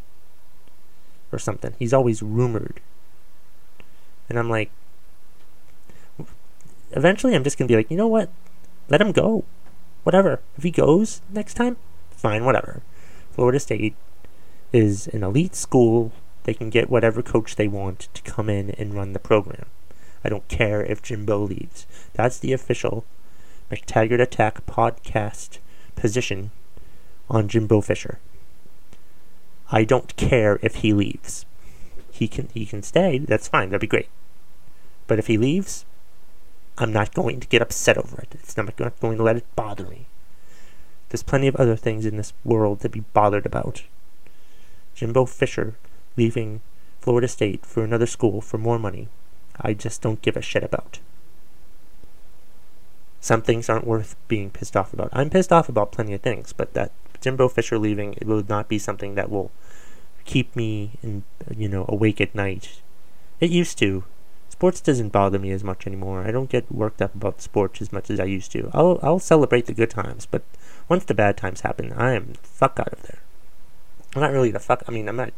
or 1.32 1.40
something. 1.40 1.74
He's 1.80 1.94
always 1.94 2.22
rumored. 2.22 2.80
And 4.30 4.38
I'm 4.38 4.50
like 4.50 4.72
eventually 6.92 7.36
I'm 7.36 7.44
just 7.44 7.58
going 7.58 7.68
to 7.68 7.72
be 7.72 7.78
like, 7.78 7.92
"You 7.92 7.98
know 7.98 8.08
what? 8.08 8.30
Let 8.90 9.02
him 9.02 9.12
go. 9.12 9.44
Whatever. 10.04 10.42
If 10.58 10.64
he 10.64 10.72
goes 10.72 11.22
next 11.30 11.56
time, 11.56 11.78
fine, 12.12 12.46
whatever. 12.46 12.82
Florida 13.32 13.60
State 13.60 13.96
is 14.72 15.08
an 15.08 15.24
elite 15.24 15.56
school. 15.56 16.12
They 16.44 16.54
can 16.54 16.70
get 16.70 16.90
whatever 16.90 17.22
coach 17.22 17.56
they 17.56 17.68
want 17.68 18.08
to 18.14 18.22
come 18.22 18.50
in 18.50 18.72
and 18.72 18.94
run 18.94 19.12
the 19.12 19.20
program. 19.20 19.66
I 20.24 20.30
don't 20.30 20.48
care 20.48 20.84
if 20.84 21.02
Jimbo 21.02 21.40
leaves. 21.40 21.86
That's 22.14 22.40
the 22.40 22.54
official 22.54 23.06
McTaggart 23.70 24.22
Attack 24.22 24.66
podcast 24.66 25.60
position 25.96 26.52
on 27.30 27.48
Jimbo 27.48 27.82
Fisher. 27.82 28.20
I 29.72 29.84
don't 29.84 30.16
care 30.16 30.60
if 30.62 30.76
he 30.76 30.94
leaves. 30.94 31.46
He 32.12 32.28
can 32.28 32.50
he 32.54 32.66
can 32.66 32.82
stay. 32.82 33.20
That's 33.20 33.48
fine. 33.48 33.70
That'd 33.70 33.82
be 33.82 33.88
great. 33.88 34.10
But 35.08 35.20
if 35.20 35.28
he 35.28 35.38
leaves, 35.38 35.86
I'm 36.78 36.94
not 36.94 37.14
going 37.14 37.40
to 37.40 37.48
get 37.48 37.62
upset 37.62 37.98
over 37.98 38.22
it. 38.22 38.36
It's 38.36 38.56
not, 38.56 38.76
going 38.76 39.18
to 39.18 39.24
let 39.24 39.38
it 39.38 39.56
bother 39.56 39.86
me. 39.86 40.06
There's 41.10 41.24
plenty 41.24 41.48
of 41.48 41.56
other 41.56 41.76
things 41.76 42.06
in 42.06 42.18
this 42.18 42.34
world 42.44 42.82
to 42.82 42.90
be 42.90 43.00
bothered 43.14 43.46
about. 43.46 43.84
Jimbo 44.94 45.26
Fisher 45.26 45.76
leaving 46.18 46.62
Florida 47.00 47.28
State 47.28 47.66
for 47.66 47.84
another 47.84 48.06
school 48.06 48.42
for 48.42 48.58
more 48.58 48.78
money. 48.78 49.08
I 49.60 49.74
just 49.74 50.02
don't 50.02 50.22
give 50.22 50.36
a 50.36 50.42
shit 50.42 50.64
about. 50.64 51.00
Some 53.22 53.42
things 53.42 53.70
aren't 53.70 53.88
worth 53.88 54.16
being 54.28 54.52
pissed 54.52 54.76
off 54.76 54.94
about. 54.94 55.10
I'm 55.14 55.30
pissed 55.30 55.52
off 55.52 55.70
about 55.70 55.92
plenty 55.92 56.14
of 56.14 56.22
things, 56.22 56.54
but 56.54 56.74
that 56.74 56.92
Jimbo 57.22 57.48
Fisher 57.48 57.78
leaving 57.78 58.14
it 58.14 58.26
will 58.26 58.44
not 58.48 58.68
be 58.68 58.80
something 58.80 59.16
that 59.16 59.30
will 59.30 59.52
keep 60.26 60.56
me 60.56 60.92
in, 61.02 61.24
you 61.56 61.68
know 61.68 61.86
awake 61.88 62.22
at 62.22 62.36
night. 62.36 62.82
It 63.40 63.50
used 63.50 63.78
to. 63.80 64.04
Sports 64.50 64.82
doesn't 64.82 65.10
bother 65.10 65.38
me 65.38 65.52
as 65.52 65.64
much 65.64 65.86
anymore. 65.86 66.24
I 66.24 66.32
don't 66.32 66.50
get 66.50 66.72
worked 66.72 67.02
up 67.02 67.14
about 67.14 67.42
sports 67.42 67.82
as 67.82 67.94
much 67.94 68.10
as 68.10 68.20
I 68.20 68.26
used 68.26 68.52
to. 68.54 68.70
I'll 68.74 69.00
I'll 69.04 69.20
celebrate 69.20 69.66
the 69.66 69.74
good 69.74 69.92
times, 69.92 70.26
but 70.26 70.44
once 70.90 71.06
the 71.06 71.14
bad 71.14 71.38
times 71.38 71.62
happen, 71.62 71.94
I 71.94 72.14
am 72.14 72.34
fuck 72.44 72.80
out 72.80 72.94
of 72.94 73.04
there. 73.04 73.20
I'm 74.16 74.22
not 74.22 74.32
really 74.32 74.52
the 74.52 74.60
fuck. 74.60 74.84
I 74.88 74.92
mean, 74.92 75.08
I'm 75.08 75.16
not. 75.16 75.34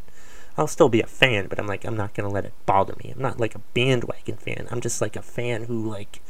I'll 0.58 0.68
still 0.68 0.90
be 0.90 1.02
a 1.02 1.08
fan, 1.08 1.48
but 1.48 1.60
I'm 1.60 1.68
like, 1.68 1.86
I'm 1.86 1.98
not 1.98 2.14
gonna 2.14 2.30
let 2.30 2.46
it 2.46 2.54
bother 2.66 2.96
me. 3.04 3.12
I'm 3.12 3.22
not 3.22 3.40
like 3.40 3.56
a 3.56 3.62
bandwagon 3.74 4.38
fan. 4.38 4.68
I'm 4.72 4.82
just 4.82 5.02
like 5.02 5.16
a 5.16 5.22
fan 5.22 5.66
who 5.66 5.90
like 5.90 6.22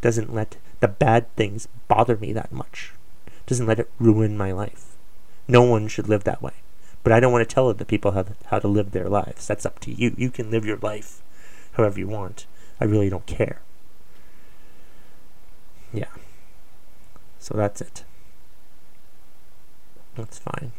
doesn't 0.00 0.32
let 0.32 0.56
the 0.80 0.88
bad 0.88 1.34
things 1.36 1.68
bother 1.88 2.16
me 2.16 2.32
that 2.32 2.52
much. 2.52 2.92
Doesn't 3.46 3.66
let 3.66 3.80
it 3.80 3.90
ruin 3.98 4.36
my 4.36 4.52
life. 4.52 4.87
No 5.48 5.62
one 5.62 5.88
should 5.88 6.08
live 6.08 6.24
that 6.24 6.42
way. 6.42 6.52
But 7.02 7.12
I 7.12 7.20
don't 7.20 7.32
want 7.32 7.48
to 7.48 7.54
tell 7.54 7.68
other 7.68 7.84
people 7.84 8.12
how 8.12 8.22
to, 8.22 8.34
how 8.46 8.58
to 8.58 8.68
live 8.68 8.90
their 8.90 9.08
lives. 9.08 9.46
That's 9.46 9.64
up 9.64 9.80
to 9.80 9.92
you. 9.92 10.14
You 10.16 10.30
can 10.30 10.50
live 10.50 10.66
your 10.66 10.76
life 10.76 11.22
however 11.72 11.98
you 11.98 12.06
want. 12.06 12.46
I 12.80 12.84
really 12.84 13.08
don't 13.08 13.26
care. 13.26 13.60
Yeah. 15.92 16.10
So 17.38 17.56
that's 17.56 17.80
it. 17.80 18.04
That's 20.16 20.38
fine. 20.38 20.72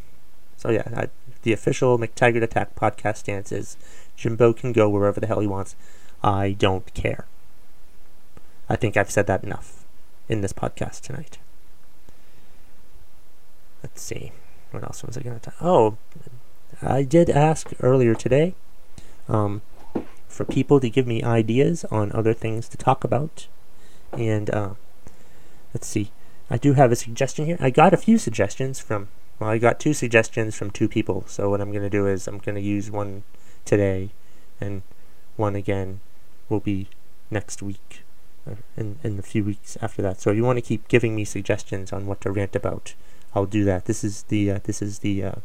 So 0.57 0.69
yeah, 0.69 0.83
I, 0.95 1.09
the 1.43 1.53
official 1.53 1.97
McTaggart 1.97 2.43
Attack 2.43 2.75
podcast 2.75 3.17
stance 3.17 3.51
is 3.51 3.77
Jimbo 4.17 4.53
can 4.53 4.73
go 4.73 4.89
wherever 4.89 5.19
the 5.19 5.27
hell 5.27 5.39
he 5.39 5.47
wants. 5.47 5.75
I 6.21 6.51
don't 6.51 6.93
care. 6.93 7.25
I 8.67 8.75
think 8.75 8.97
I've 8.97 9.09
said 9.09 9.25
that 9.27 9.43
enough 9.43 9.85
in 10.27 10.41
this 10.41 10.53
podcast 10.53 11.01
tonight. 11.01 11.39
Let's 13.81 14.01
see. 14.01 14.33
What 14.71 14.83
else 14.83 15.03
was 15.03 15.17
I 15.17 15.21
going 15.21 15.39
to 15.39 15.45
talk? 15.45 15.55
Oh, 15.61 15.97
I 16.81 17.03
did 17.03 17.29
ask 17.29 17.71
earlier 17.81 18.15
today 18.15 18.53
um, 19.27 19.61
for 20.27 20.45
people 20.45 20.79
to 20.79 20.89
give 20.89 21.07
me 21.07 21.23
ideas 21.23 21.85
on 21.85 22.11
other 22.11 22.33
things 22.33 22.69
to 22.69 22.77
talk 22.77 23.03
about. 23.03 23.47
And 24.11 24.49
uh, 24.49 24.73
let's 25.73 25.87
see. 25.87 26.11
I 26.49 26.57
do 26.57 26.73
have 26.73 26.91
a 26.91 26.95
suggestion 26.95 27.45
here. 27.45 27.57
I 27.59 27.69
got 27.69 27.93
a 27.93 27.97
few 27.97 28.17
suggestions 28.17 28.79
from, 28.79 29.09
well, 29.39 29.49
I 29.49 29.57
got 29.57 29.79
two 29.79 29.93
suggestions 29.93 30.55
from 30.55 30.71
two 30.71 30.87
people. 30.87 31.23
So 31.27 31.49
what 31.49 31.61
I'm 31.61 31.71
going 31.71 31.83
to 31.83 31.89
do 31.89 32.07
is 32.07 32.27
I'm 32.27 32.39
going 32.39 32.55
to 32.55 32.61
use 32.61 32.89
one 32.89 33.23
today 33.65 34.09
and 34.59 34.81
one 35.35 35.55
again 35.55 35.99
will 36.47 36.59
be 36.59 36.87
next 37.31 37.61
week 37.61 38.03
uh, 38.47 38.55
in, 38.75 38.97
in 39.03 39.17
the 39.17 39.23
few 39.23 39.43
weeks 39.43 39.77
after 39.81 40.01
that. 40.01 40.21
So 40.21 40.31
if 40.31 40.37
you 40.37 40.43
want 40.43 40.57
to 40.57 40.61
keep 40.61 40.87
giving 40.87 41.15
me 41.15 41.23
suggestions 41.23 41.93
on 41.93 42.07
what 42.07 42.21
to 42.21 42.31
rant 42.31 42.55
about, 42.55 42.93
I'll 43.35 43.45
do 43.45 43.63
that. 43.65 43.85
This 43.85 44.03
is 44.03 44.23
the 44.23 44.51
uh, 44.51 44.59
this 44.63 44.81
is 44.81 44.99
the 44.99 45.23
uh, 45.23 45.35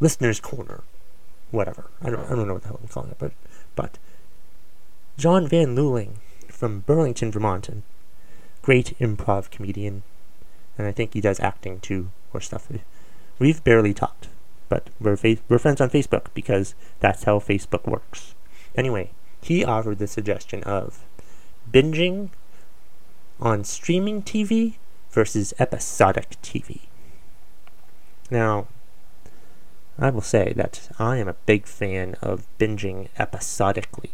listeners' 0.00 0.40
corner, 0.40 0.82
whatever. 1.50 1.90
I 2.02 2.10
don't 2.10 2.24
I 2.26 2.34
don't 2.34 2.46
know 2.46 2.54
what 2.54 2.62
the 2.62 2.68
hell 2.68 2.80
I'm 2.82 2.88
calling 2.88 3.10
it, 3.10 3.18
but 3.18 3.32
but 3.74 3.98
John 5.16 5.48
Van 5.48 5.74
Luling 5.74 6.16
from 6.48 6.80
Burlington, 6.80 7.30
Vermont, 7.30 7.68
and 7.68 7.82
great 8.62 8.98
improv 8.98 9.50
comedian, 9.50 10.02
and 10.76 10.86
I 10.86 10.92
think 10.92 11.14
he 11.14 11.20
does 11.20 11.40
acting 11.40 11.80
too 11.80 12.10
or 12.32 12.40
stuff. 12.40 12.68
We've 13.38 13.62
barely 13.64 13.94
talked, 13.94 14.28
but 14.68 14.88
we're 15.00 15.16
fa- 15.16 15.38
we're 15.48 15.58
friends 15.58 15.80
on 15.80 15.90
Facebook 15.90 16.26
because 16.34 16.74
that's 17.00 17.24
how 17.24 17.38
Facebook 17.38 17.86
works. 17.86 18.34
Anyway, 18.74 19.10
he 19.40 19.64
offered 19.64 19.98
the 19.98 20.06
suggestion 20.06 20.62
of 20.64 21.02
binging 21.72 22.30
on 23.40 23.64
streaming 23.64 24.22
TV 24.22 24.74
versus 25.16 25.54
episodic 25.58 26.36
TV. 26.42 26.80
Now, 28.30 28.66
I 29.98 30.10
will 30.10 30.20
say 30.20 30.52
that 30.56 30.90
I 30.98 31.16
am 31.16 31.26
a 31.26 31.40
big 31.46 31.66
fan 31.66 32.16
of 32.20 32.46
binging 32.58 33.08
episodically. 33.16 34.10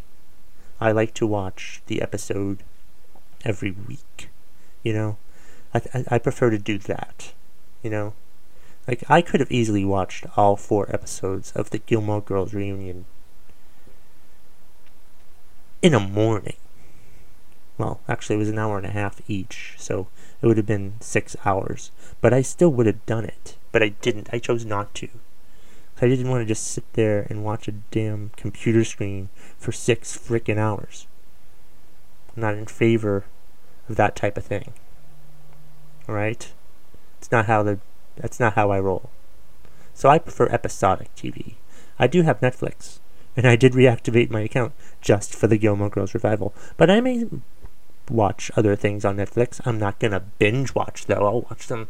I 0.80 0.92
like 0.92 1.12
to 1.14 1.26
watch 1.26 1.82
the 1.86 2.00
episode 2.00 2.62
every 3.44 3.72
week. 3.72 4.30
You 4.84 4.92
know, 4.92 5.16
I, 5.74 5.82
I, 5.92 6.04
I 6.12 6.18
prefer 6.18 6.50
to 6.50 6.58
do 6.58 6.78
that. 6.78 7.32
You 7.82 7.90
know, 7.90 8.14
like 8.86 9.02
I 9.08 9.22
could 9.22 9.40
have 9.40 9.50
easily 9.50 9.84
watched 9.84 10.24
all 10.36 10.54
four 10.54 10.86
episodes 10.88 11.50
of 11.56 11.70
the 11.70 11.78
Gilmore 11.78 12.20
Girls 12.20 12.54
reunion 12.54 13.06
in 15.82 15.94
a 15.94 16.00
morning. 16.00 16.58
Well, 17.83 17.99
actually, 18.07 18.37
it 18.37 18.38
was 18.38 18.49
an 18.49 18.61
hour 18.61 18.77
and 18.77 18.87
a 18.87 18.90
half 18.90 19.21
each, 19.27 19.75
so 19.77 20.07
it 20.40 20.47
would 20.47 20.57
have 20.57 20.66
been 20.66 20.95
six 21.01 21.35
hours. 21.45 21.90
But 22.21 22.33
I 22.33 22.40
still 22.40 22.68
would 22.68 22.87
have 22.87 23.05
done 23.07 23.25
it. 23.25 23.57
But 23.73 23.83
I 23.83 23.88
didn't. 23.88 24.29
I 24.33 24.38
chose 24.38 24.64
not 24.64 24.95
to. 24.95 25.09
I 26.01 26.07
didn't 26.07 26.31
want 26.31 26.42
to 26.42 26.47
just 26.47 26.64
sit 26.64 26.85
there 26.92 27.27
and 27.29 27.42
watch 27.42 27.66
a 27.66 27.73
damn 27.90 28.31
computer 28.37 28.85
screen 28.85 29.31
for 29.59 29.73
six 29.73 30.16
freaking 30.16 30.59
hours. 30.59 31.09
I'm 32.37 32.42
not 32.42 32.55
in 32.55 32.66
favor 32.66 33.25
of 33.88 33.97
that 33.97 34.14
type 34.14 34.37
of 34.37 34.45
thing. 34.45 34.75
Alright? 36.09 36.53
It's 37.18 37.33
not 37.33 37.47
how 37.47 37.64
the 37.64 37.81
that's 38.14 38.38
not 38.38 38.55
how 38.55 38.71
I 38.71 38.79
roll. 38.79 39.11
So 39.92 40.09
I 40.09 40.21
prefer 40.21 40.47
episodic 40.47 41.12
TV. 41.16 41.55
I 41.99 42.07
do 42.07 42.23
have 42.23 42.38
Netflix, 42.38 43.01
and 43.37 43.45
I 43.45 43.57
did 43.57 43.73
reactivate 43.73 44.31
my 44.31 44.42
account 44.42 44.73
just 45.01 45.35
for 45.35 45.49
the 45.49 45.59
Gilmore 45.59 45.90
Girls 45.90 46.14
revival. 46.14 46.55
But 46.77 46.88
I 46.88 47.01
may 47.01 47.25
watch 48.12 48.51
other 48.57 48.77
things 48.77 49.05
on 49.05 49.16
Netflix. 49.16 49.61
I'm 49.64 49.79
not 49.79 49.98
gonna 49.98 50.20
binge 50.38 50.75
watch 50.75 51.07
though. 51.07 51.27
I'll 51.27 51.42
watch 51.42 51.66
them. 51.66 51.88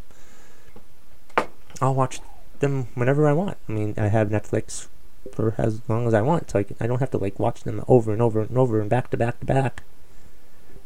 I'll 1.80 1.94
watch 1.94 2.20
them 2.60 2.88
whenever 2.94 3.28
I 3.28 3.32
want. 3.32 3.58
I 3.68 3.72
mean, 3.72 3.94
I 3.96 4.08
have 4.08 4.28
Netflix 4.28 4.88
for 5.32 5.54
as 5.58 5.80
long 5.88 6.06
as 6.06 6.14
I 6.14 6.22
want, 6.22 6.50
so 6.50 6.58
I, 6.58 6.62
can, 6.62 6.76
I 6.80 6.86
don't 6.86 7.00
have 7.00 7.10
to 7.12 7.18
like 7.18 7.38
watch 7.38 7.62
them 7.64 7.84
over 7.88 8.12
and 8.12 8.22
over 8.22 8.40
and 8.40 8.56
over 8.56 8.80
and 8.80 8.90
back 8.90 9.10
to 9.10 9.16
back 9.16 9.40
to 9.40 9.46
back. 9.46 9.82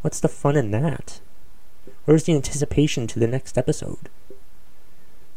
What's 0.03 0.20
the 0.20 0.29
fun 0.29 0.57
in 0.57 0.70
that? 0.72 1.20
Where's 2.05 2.25
the 2.25 2.35
anticipation 2.35 3.07
to 3.09 3.18
the 3.18 3.27
next 3.27 3.59
episode? 3.59 4.09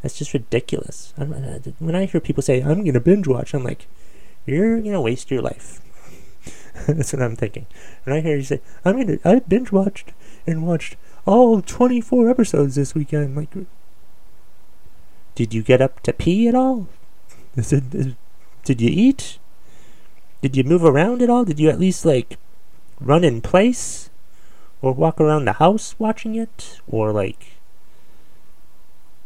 That's 0.01 0.17
just 0.17 0.33
ridiculous. 0.33 1.13
I'm, 1.17 1.33
uh, 1.33 1.71
when 1.79 1.95
I 1.95 2.05
hear 2.05 2.21
people 2.21 2.43
say, 2.43 2.61
I'm 2.61 2.83
going 2.83 2.93
to 2.93 2.99
binge 2.99 3.27
watch, 3.27 3.53
I'm 3.53 3.63
like, 3.63 3.87
you're 4.45 4.79
going 4.79 4.93
to 4.93 5.01
waste 5.01 5.31
your 5.31 5.41
life. 5.41 5.81
That's 6.87 7.13
what 7.13 7.21
I'm 7.21 7.35
thinking. 7.35 7.65
And 8.05 8.13
I 8.13 8.21
hear 8.21 8.37
you 8.37 8.43
say, 8.43 8.61
I'm 8.85 8.97
gonna, 8.97 9.19
I 9.25 9.39
binge 9.39 9.71
watched 9.71 10.11
and 10.47 10.65
watched 10.65 10.95
all 11.25 11.61
24 11.61 12.29
episodes 12.29 12.75
this 12.75 12.95
weekend. 12.95 13.35
Like, 13.35 13.49
did 15.35 15.53
you 15.53 15.63
get 15.63 15.81
up 15.81 16.01
to 16.01 16.13
pee 16.13 16.47
at 16.47 16.55
all? 16.55 16.87
Is 17.55 17.73
it, 17.73 17.93
is, 17.93 18.13
did 18.63 18.79
you 18.79 18.89
eat? 18.91 19.39
Did 20.41 20.55
you 20.55 20.63
move 20.63 20.83
around 20.83 21.21
at 21.21 21.29
all? 21.29 21.43
Did 21.43 21.59
you 21.59 21.69
at 21.69 21.79
least 21.79 22.05
like 22.05 22.37
run 22.99 23.23
in 23.23 23.41
place 23.41 24.09
or 24.81 24.93
walk 24.93 25.19
around 25.19 25.45
the 25.45 25.53
house 25.53 25.95
watching 25.97 26.35
it 26.35 26.79
or 26.87 27.11
like 27.11 27.59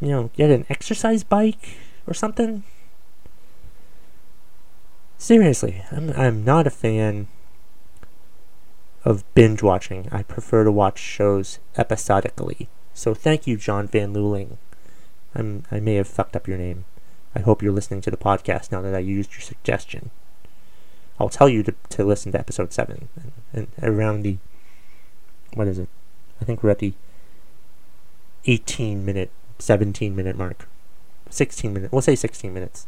you 0.03 0.09
know, 0.09 0.29
get 0.35 0.51
an 0.51 0.65
exercise 0.69 1.23
bike 1.23 1.77
or 2.05 2.13
something? 2.13 2.63
Seriously, 5.23 5.81
I'm 5.89 6.09
I'm 6.17 6.43
not 6.43 6.67
a 6.67 6.69
fan 6.69 7.29
of 9.05 9.23
binge 9.33 9.63
watching. 9.63 10.09
I 10.11 10.21
prefer 10.21 10.65
to 10.65 10.71
watch 10.71 10.99
shows 10.99 11.59
episodically. 11.77 12.67
So 12.93 13.13
thank 13.13 13.47
you, 13.47 13.55
John 13.55 13.87
Van 13.87 14.13
Luling. 14.13 14.57
I'm, 15.33 15.63
I 15.71 15.79
may 15.79 15.95
have 15.95 16.09
fucked 16.09 16.35
up 16.35 16.45
your 16.45 16.57
name. 16.57 16.83
I 17.33 17.39
hope 17.39 17.63
you're 17.63 17.71
listening 17.71 18.01
to 18.01 18.11
the 18.11 18.17
podcast 18.17 18.69
now 18.69 18.81
that 18.81 18.93
I 18.93 18.99
used 18.99 19.31
your 19.31 19.39
suggestion. 19.39 20.11
I'll 21.17 21.29
tell 21.29 21.47
you 21.47 21.63
to, 21.63 21.73
to 21.91 22.03
listen 22.03 22.33
to 22.33 22.39
episode 22.39 22.73
7 22.73 23.07
and, 23.53 23.67
and 23.77 23.95
around 23.95 24.23
the. 24.23 24.39
What 25.53 25.69
is 25.69 25.79
it? 25.79 25.87
I 26.41 26.43
think 26.43 26.61
we're 26.61 26.71
at 26.71 26.79
the 26.79 26.95
18 28.43 29.05
minute, 29.05 29.31
17 29.59 30.17
minute 30.17 30.37
mark. 30.37 30.67
16 31.29 31.71
minutes. 31.71 31.93
We'll 31.93 32.01
say 32.01 32.15
16 32.15 32.53
minutes. 32.53 32.87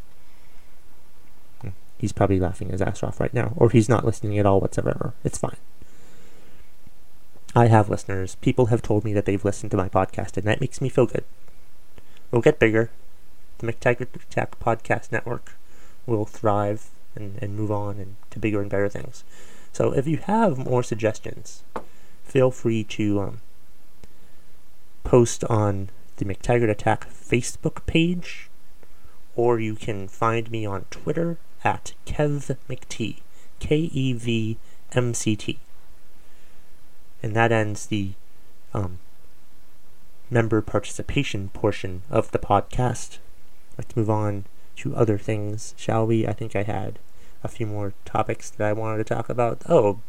He's 1.97 2.11
probably 2.11 2.39
laughing 2.39 2.69
his 2.69 2.81
ass 2.81 3.03
off 3.03 3.19
right 3.19 3.33
now, 3.33 3.53
or 3.55 3.69
he's 3.69 3.89
not 3.89 4.05
listening 4.05 4.37
at 4.37 4.45
all 4.45 4.59
whatsoever. 4.59 5.13
It's 5.23 5.37
fine. 5.37 5.57
I 7.55 7.67
have 7.67 7.89
listeners. 7.89 8.35
People 8.35 8.65
have 8.65 8.81
told 8.81 9.05
me 9.05 9.13
that 9.13 9.25
they've 9.25 9.45
listened 9.45 9.71
to 9.71 9.77
my 9.77 9.87
podcast, 9.87 10.35
and 10.35 10.45
that 10.45 10.59
makes 10.59 10.81
me 10.81 10.89
feel 10.89 11.05
good. 11.05 11.23
We'll 12.29 12.41
get 12.41 12.59
bigger. 12.59 12.89
The 13.59 13.71
McTaggart 13.71 14.13
Attack 14.13 14.59
Podcast 14.59 15.11
Network 15.11 15.53
will 16.05 16.25
thrive 16.25 16.89
and, 17.15 17.39
and 17.41 17.55
move 17.55 17.71
on 17.71 17.97
and 17.97 18.17
to 18.31 18.39
bigger 18.39 18.61
and 18.61 18.69
better 18.69 18.89
things. 18.89 19.23
So 19.71 19.93
if 19.93 20.05
you 20.05 20.17
have 20.17 20.57
more 20.57 20.83
suggestions, 20.83 21.63
feel 22.23 22.51
free 22.51 22.83
to 22.83 23.21
um, 23.21 23.41
post 25.05 25.45
on 25.45 25.89
the 26.17 26.25
McTaggart 26.25 26.69
Attack 26.69 27.09
Facebook 27.09 27.85
page, 27.85 28.49
or 29.37 29.59
you 29.59 29.75
can 29.75 30.09
find 30.09 30.51
me 30.51 30.65
on 30.65 30.85
Twitter 30.91 31.37
at 31.65 31.93
KevMcT, 32.05 33.17
K 33.59 33.75
E 33.75 34.13
V 34.13 34.57
M 34.93 35.13
C 35.13 35.35
T. 35.35 35.59
And 37.23 37.35
that 37.35 37.51
ends 37.51 37.87
the 37.87 38.11
um, 38.73 38.99
member 40.29 40.61
participation 40.61 41.49
portion 41.49 42.03
of 42.09 42.31
the 42.31 42.39
podcast. 42.39 43.17
Let's 43.77 43.95
move 43.95 44.09
on 44.09 44.45
to 44.77 44.95
other 44.95 45.17
things, 45.17 45.73
shall 45.75 46.05
we? 46.05 46.27
I 46.27 46.33
think 46.33 46.55
I 46.55 46.63
had 46.63 46.99
a 47.43 47.47
few 47.47 47.65
more 47.65 47.93
topics 48.05 48.49
that 48.51 48.67
I 48.67 48.73
wanted 48.73 48.97
to 48.97 49.15
talk 49.15 49.27
about. 49.29 49.63
Oh, 49.67 49.99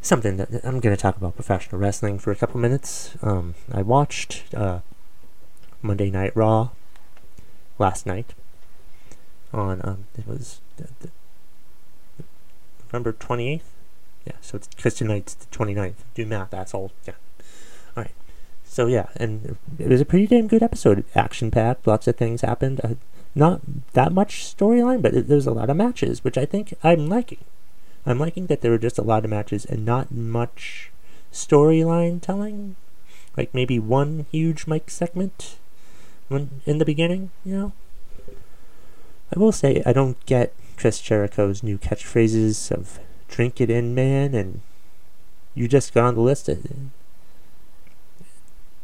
something 0.00 0.36
that 0.36 0.50
I'm 0.62 0.80
going 0.80 0.94
to 0.94 1.00
talk 1.00 1.16
about 1.16 1.34
professional 1.34 1.80
wrestling 1.80 2.18
for 2.18 2.30
a 2.30 2.36
couple 2.36 2.60
minutes. 2.60 3.16
Um, 3.22 3.54
I 3.72 3.80
watched 3.80 4.54
uh, 4.54 4.80
Monday 5.80 6.10
Night 6.10 6.36
Raw 6.36 6.70
last 7.78 8.04
night 8.04 8.34
on 9.54 9.80
um, 9.84 10.04
it 10.18 10.26
was 10.26 10.60
the, 10.76 10.88
the 11.00 11.10
November 12.86 13.12
28th. 13.12 13.60
Yeah, 14.26 14.32
so 14.40 14.56
it's 14.56 14.68
because 14.68 14.94
tonight's 14.94 15.34
the 15.34 15.46
29th. 15.46 15.94
Do 16.14 16.26
math, 16.26 16.54
asshole. 16.54 16.92
Yeah. 17.06 17.14
All 17.96 18.04
right. 18.04 18.14
So 18.64 18.86
yeah, 18.86 19.08
and 19.16 19.56
it 19.78 19.88
was 19.88 20.00
a 20.00 20.04
pretty 20.04 20.26
damn 20.26 20.48
good 20.48 20.62
episode. 20.62 21.04
Action 21.14 21.50
packed, 21.50 21.86
lots 21.86 22.06
of 22.06 22.16
things 22.16 22.40
happened. 22.40 22.80
Uh, 22.82 22.94
not 23.34 23.60
that 23.92 24.12
much 24.12 24.44
storyline, 24.44 25.02
but 25.02 25.14
it, 25.14 25.28
there's 25.28 25.46
a 25.46 25.52
lot 25.52 25.70
of 25.70 25.76
matches, 25.76 26.22
which 26.24 26.38
I 26.38 26.46
think 26.46 26.74
I'm 26.82 27.08
liking. 27.08 27.44
I'm 28.06 28.18
liking 28.18 28.46
that 28.46 28.60
there 28.60 28.70
were 28.70 28.78
just 28.78 28.98
a 28.98 29.02
lot 29.02 29.24
of 29.24 29.30
matches 29.30 29.64
and 29.64 29.84
not 29.84 30.10
much 30.10 30.90
storyline 31.32 32.20
telling. 32.20 32.76
Like 33.36 33.52
maybe 33.52 33.78
one 33.78 34.26
huge 34.30 34.66
mic 34.66 34.90
segment 34.90 35.56
when 36.28 36.62
in 36.64 36.78
the 36.78 36.84
beginning, 36.84 37.30
you 37.44 37.56
know. 37.56 37.72
I 39.34 39.38
will 39.38 39.52
say 39.52 39.82
I 39.84 39.92
don't 39.92 40.24
get 40.26 40.52
Chris 40.76 41.00
Jericho's 41.00 41.62
new 41.62 41.76
catchphrases 41.78 42.70
of 42.70 43.00
"drink 43.28 43.60
it 43.60 43.68
in, 43.68 43.94
man" 43.94 44.34
and 44.34 44.60
"you 45.54 45.66
just 45.66 45.92
got 45.92 46.04
on 46.04 46.14
the 46.14 46.20
list." 46.20 46.48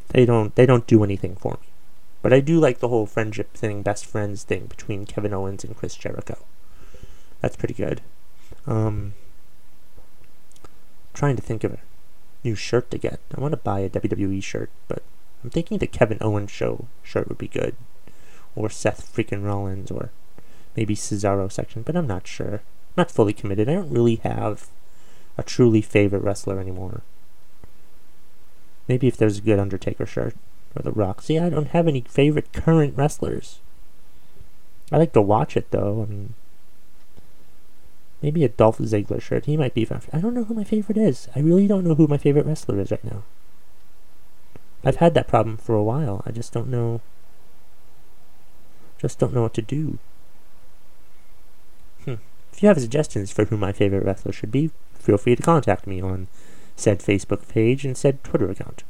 They 0.09 0.27
don't 0.27 0.55
they 0.57 0.67
don't 0.67 0.87
do 0.89 1.05
anything 1.05 1.37
for 1.37 1.53
me. 1.53 1.69
But 2.23 2.33
I 2.33 2.41
do 2.41 2.59
like 2.59 2.81
the 2.81 2.89
whole 2.89 3.07
friendship 3.07 3.55
thing, 3.55 3.83
best 3.83 4.05
friends 4.05 4.43
thing 4.43 4.67
between 4.67 5.07
Kevin 5.07 5.33
Owens 5.33 5.65
and 5.65 5.77
Chris 5.77 5.95
Jericho. 5.95 6.39
That's 7.41 7.57
pretty 7.57 7.75
good. 7.75 8.03
Um, 8.67 9.15
trying 11.15 11.37
to 11.37 11.43
think 11.43 11.65
of 11.65 11.75
a 11.75 11.79
new 12.45 12.55
shirt 12.55 12.91
to 12.91 12.99
get. 12.99 13.21
I 13.35 13.41
want 13.41 13.53
to 13.53 13.57
buy 13.57 13.81
a 13.81 13.89
WWE 13.89 14.43
shirt, 14.43 14.71
but 14.89 15.03
I'm 15.43 15.51
thinking 15.51 15.79
the 15.79 15.87
Kevin 15.87 16.19
Owens 16.21 16.51
show 16.51 16.87
shirt 17.03 17.29
would 17.29 17.39
be 17.39 17.49
good, 17.49 17.77
or 18.55 18.69
Seth 18.69 19.15
freaking 19.15 19.45
Rollins, 19.45 19.91
or 19.91 20.11
maybe 20.77 20.95
Cesaro 20.95 21.51
section. 21.51 21.83
But 21.83 21.97
I'm 21.97 22.07
not 22.07 22.27
sure. 22.27 22.55
I'm 22.55 22.97
not 22.97 23.11
fully 23.11 23.33
committed. 23.33 23.69
I 23.69 23.75
don't 23.75 23.91
really 23.91 24.17
have 24.17 24.69
a 25.39 25.43
truly 25.43 25.81
favorite 25.81 26.23
wrestler 26.23 26.59
anymore. 26.61 27.03
Maybe 28.89 29.07
if 29.07 29.17
there's 29.17 29.39
a 29.39 29.43
good 29.43 29.59
Undertaker 29.59 30.07
shirt 30.07 30.35
or 30.75 30.83
The 30.83 30.93
Rock. 30.93 31.23
See, 31.23 31.39
I 31.39 31.49
don't 31.49 31.69
have 31.69 31.87
any 31.87 32.03
favorite 32.03 32.53
current 32.53 32.97
wrestlers. 32.97 33.61
I 34.93 34.99
like 34.99 35.13
to 35.13 35.23
watch 35.23 35.57
it 35.57 35.71
though. 35.71 36.03
I 36.03 36.11
mean, 36.11 36.35
maybe 38.23 38.45
a 38.45 38.49
Dolph 38.49 38.79
Ziggler 38.79 39.23
shirt. 39.23 39.47
He 39.47 39.57
might 39.57 39.75
be. 39.75 39.89
I 40.13 40.19
don't 40.19 40.35
know 40.35 40.45
who 40.45 40.55
my 40.55 40.65
favorite 40.65 40.99
is. 40.99 41.29
I 41.35 41.41
really 41.41 41.67
don't 41.67 41.85
know 41.85 41.95
who 41.95 42.07
my 42.07 42.19
favorite 42.19 42.47
wrestler 42.47 42.81
is 42.81 42.91
right 42.91 43.05
now. 43.05 43.23
I've 44.85 44.97
had 44.97 45.15
that 45.15 45.29
problem 45.29 45.57
for 45.57 45.75
a 45.75 45.83
while. 45.83 46.23
I 46.27 46.31
just 46.31 46.53
don't 46.53 46.69
know. 46.69 47.01
Just 48.99 49.19
don't 49.19 49.35
know 49.35 49.43
what 49.43 49.55
to 49.55 49.63
do. 49.63 49.99
If 52.53 52.63
you 52.63 52.69
have 52.69 52.81
suggestions 52.81 53.31
for 53.31 53.45
who 53.47 53.57
my 53.57 53.73
favorite 53.73 54.05
wrestler 54.05 54.33
should 54.33 54.51
be, 54.51 54.71
feel 54.95 55.17
free 55.17 55.37
to 55.37 55.43
contact 55.43 55.87
me 55.87 56.01
on 56.01 56.29
said 56.77 57.01
Facebook 57.01 57.49
page 57.49 57.85
and 57.85 57.97
said 57.97 58.23
Twitter 58.25 58.51
account. 58.51 58.85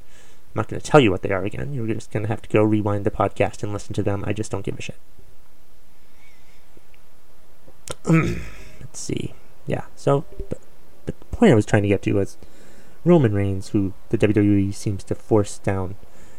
I'm 0.50 0.60
not 0.60 0.68
going 0.68 0.80
to 0.80 0.86
tell 0.86 1.00
you 1.00 1.10
what 1.10 1.22
they 1.22 1.30
are 1.30 1.44
again. 1.44 1.72
You're 1.72 1.86
just 1.86 2.10
going 2.10 2.24
to 2.24 2.28
have 2.28 2.42
to 2.42 2.48
go 2.48 2.62
rewind 2.62 3.06
the 3.06 3.10
podcast 3.10 3.62
and 3.62 3.72
listen 3.72 3.94
to 3.94 4.02
them. 4.02 4.24
I 4.26 4.32
just 4.32 4.50
don't 4.50 4.64
give 4.64 4.78
a 4.78 4.82
shit. 4.82 4.98
Let's 8.80 8.98
see. 8.98 9.34
Yeah, 9.66 9.84
so, 9.94 10.24
but, 10.48 10.58
but 11.06 11.20
the 11.20 11.26
point 11.26 11.52
I 11.52 11.54
was 11.54 11.66
trying 11.66 11.82
to 11.82 11.88
get 11.88 12.02
to 12.02 12.14
was 12.14 12.36
Roman 13.04 13.32
Reigns, 13.32 13.68
who 13.68 13.92
the 14.08 14.18
WWE 14.18 14.74
seems 14.74 15.04
to 15.04 15.14
force 15.14 15.58
down 15.58 15.94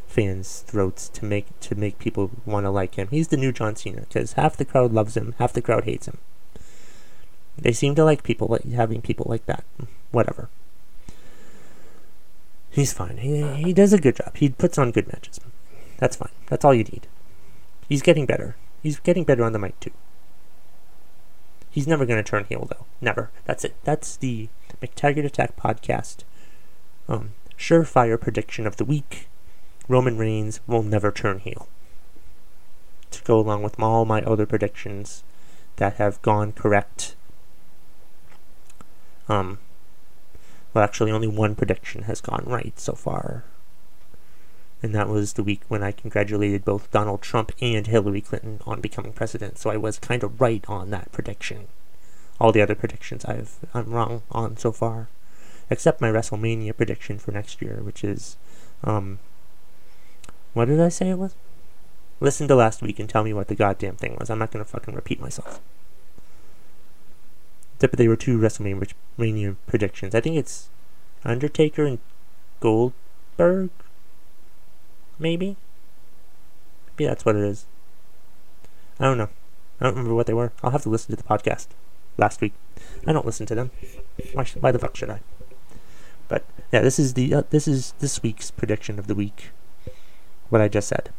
fans' 0.07 0.59
throats 0.67 1.07
to 1.07 1.23
make 1.23 1.57
to 1.61 1.73
make 1.75 1.97
people 1.97 2.31
want 2.45 2.65
to 2.65 2.69
like 2.69 2.95
him. 2.95 3.07
He's 3.09 3.29
the 3.29 3.37
new 3.37 3.53
John 3.53 3.75
Cena 3.77 4.01
because 4.01 4.33
half 4.33 4.57
the 4.57 4.65
crowd 4.65 4.91
loves 4.91 5.15
him, 5.15 5.33
half 5.37 5.53
the 5.53 5.61
crowd 5.61 5.85
hates 5.85 6.07
him. 6.07 6.17
They 7.57 7.71
seem 7.71 7.95
to 7.95 8.03
like 8.03 8.23
people 8.23 8.47
like 8.47 8.65
having 8.71 9.01
people 9.01 9.25
like 9.29 9.45
that. 9.45 9.63
Whatever. 10.11 10.49
He's 12.69 12.93
fine. 12.93 13.17
He, 13.17 13.43
he 13.55 13.73
does 13.73 13.91
a 13.91 13.99
good 13.99 14.15
job. 14.15 14.35
He 14.35 14.49
puts 14.49 14.77
on 14.77 14.91
good 14.91 15.07
matches. 15.07 15.39
That's 15.97 16.15
fine. 16.15 16.31
That's 16.47 16.63
all 16.63 16.73
you 16.73 16.85
need. 16.85 17.07
He's 17.87 18.01
getting 18.01 18.25
better. 18.25 18.55
He's 18.81 18.99
getting 18.99 19.25
better 19.25 19.43
on 19.43 19.51
the 19.51 19.59
mic, 19.59 19.79
too. 19.79 19.91
He's 21.69 21.87
never 21.87 22.05
going 22.05 22.23
to 22.23 22.29
turn 22.29 22.45
heel, 22.45 22.67
though. 22.69 22.85
Never. 23.01 23.29
That's 23.45 23.65
it. 23.65 23.75
That's 23.83 24.15
the 24.15 24.49
McTaggart 24.81 25.25
Attack 25.25 25.57
podcast. 25.57 26.23
Um, 27.07 27.33
surefire 27.57 28.19
prediction 28.19 28.65
of 28.65 28.77
the 28.77 28.85
week 28.85 29.27
Roman 29.87 30.17
Reigns 30.17 30.61
will 30.67 30.83
never 30.83 31.11
turn 31.11 31.39
heel. 31.39 31.67
To 33.11 33.23
go 33.23 33.39
along 33.39 33.63
with 33.63 33.79
all 33.79 34.05
my 34.05 34.21
other 34.21 34.45
predictions 34.45 35.23
that 35.75 35.95
have 35.95 36.21
gone 36.21 36.53
correct. 36.53 37.15
Um, 39.31 39.59
well, 40.73 40.83
actually, 40.83 41.11
only 41.11 41.27
one 41.27 41.55
prediction 41.55 42.03
has 42.03 42.19
gone 42.19 42.43
right 42.45 42.77
so 42.77 42.93
far. 42.93 43.45
And 44.83 44.93
that 44.93 45.07
was 45.07 45.33
the 45.33 45.43
week 45.43 45.61
when 45.69 45.83
I 45.83 45.91
congratulated 45.91 46.65
both 46.65 46.91
Donald 46.91 47.21
Trump 47.21 47.53
and 47.61 47.87
Hillary 47.87 48.21
Clinton 48.21 48.59
on 48.65 48.81
becoming 48.81 49.13
president. 49.13 49.57
So 49.57 49.69
I 49.69 49.77
was 49.77 49.99
kind 49.99 50.23
of 50.23 50.41
right 50.41 50.65
on 50.67 50.89
that 50.89 51.11
prediction. 51.13 51.67
All 52.39 52.51
the 52.51 52.61
other 52.61 52.75
predictions 52.75 53.23
I've 53.23 53.57
I'm 53.73 53.91
wrong 53.91 54.23
on 54.31 54.57
so 54.57 54.71
far, 54.71 55.07
except 55.69 56.01
my 56.01 56.11
WrestleMania 56.11 56.75
prediction 56.75 57.19
for 57.19 57.31
next 57.31 57.61
year, 57.61 57.81
which 57.83 58.03
is, 58.03 58.35
um, 58.83 59.19
what 60.53 60.65
did 60.65 60.81
I 60.81 60.89
say 60.89 61.11
it 61.11 61.19
was? 61.19 61.35
Listen 62.19 62.47
to 62.49 62.55
last 62.55 62.81
week 62.81 62.99
and 62.99 63.07
tell 63.07 63.23
me 63.23 63.33
what 63.33 63.47
the 63.47 63.55
goddamn 63.55 63.95
thing 63.95 64.17
was. 64.19 64.29
I'm 64.29 64.39
not 64.39 64.51
gonna 64.51 64.65
fucking 64.65 64.95
repeat 64.95 65.21
myself. 65.21 65.61
But 67.89 67.97
they 67.97 68.07
were 68.07 68.15
two 68.15 68.37
WrestleMania 68.37 69.55
predictions. 69.65 70.13
I 70.13 70.21
think 70.21 70.37
it's 70.37 70.69
Undertaker 71.25 71.83
and 71.85 71.97
Goldberg. 72.59 73.71
Maybe. 75.17 75.57
Maybe 76.87 77.05
that's 77.07 77.25
what 77.25 77.35
it 77.35 77.43
is. 77.43 77.65
I 78.99 79.05
don't 79.05 79.17
know. 79.17 79.29
I 79.79 79.85
don't 79.85 79.95
remember 79.95 80.13
what 80.13 80.27
they 80.27 80.33
were. 80.33 80.51
I'll 80.61 80.71
have 80.71 80.83
to 80.83 80.89
listen 80.89 81.15
to 81.15 81.21
the 81.21 81.27
podcast 81.27 81.67
last 82.17 82.39
week. 82.39 82.53
I 83.07 83.13
don't 83.13 83.25
listen 83.25 83.47
to 83.47 83.55
them. 83.55 83.71
Why, 84.33 84.43
sh- 84.43 84.57
why 84.59 84.71
the 84.71 84.77
fuck 84.77 84.95
should 84.95 85.09
I? 85.09 85.21
But 86.27 86.45
yeah, 86.71 86.81
this 86.81 86.99
is 86.99 87.15
the 87.15 87.33
uh, 87.33 87.43
this 87.49 87.67
is 87.67 87.93
this 87.99 88.21
week's 88.21 88.51
prediction 88.51 88.99
of 88.99 89.07
the 89.07 89.15
week. 89.15 89.49
What 90.49 90.61
I 90.61 90.67
just 90.67 90.87
said. 90.87 91.09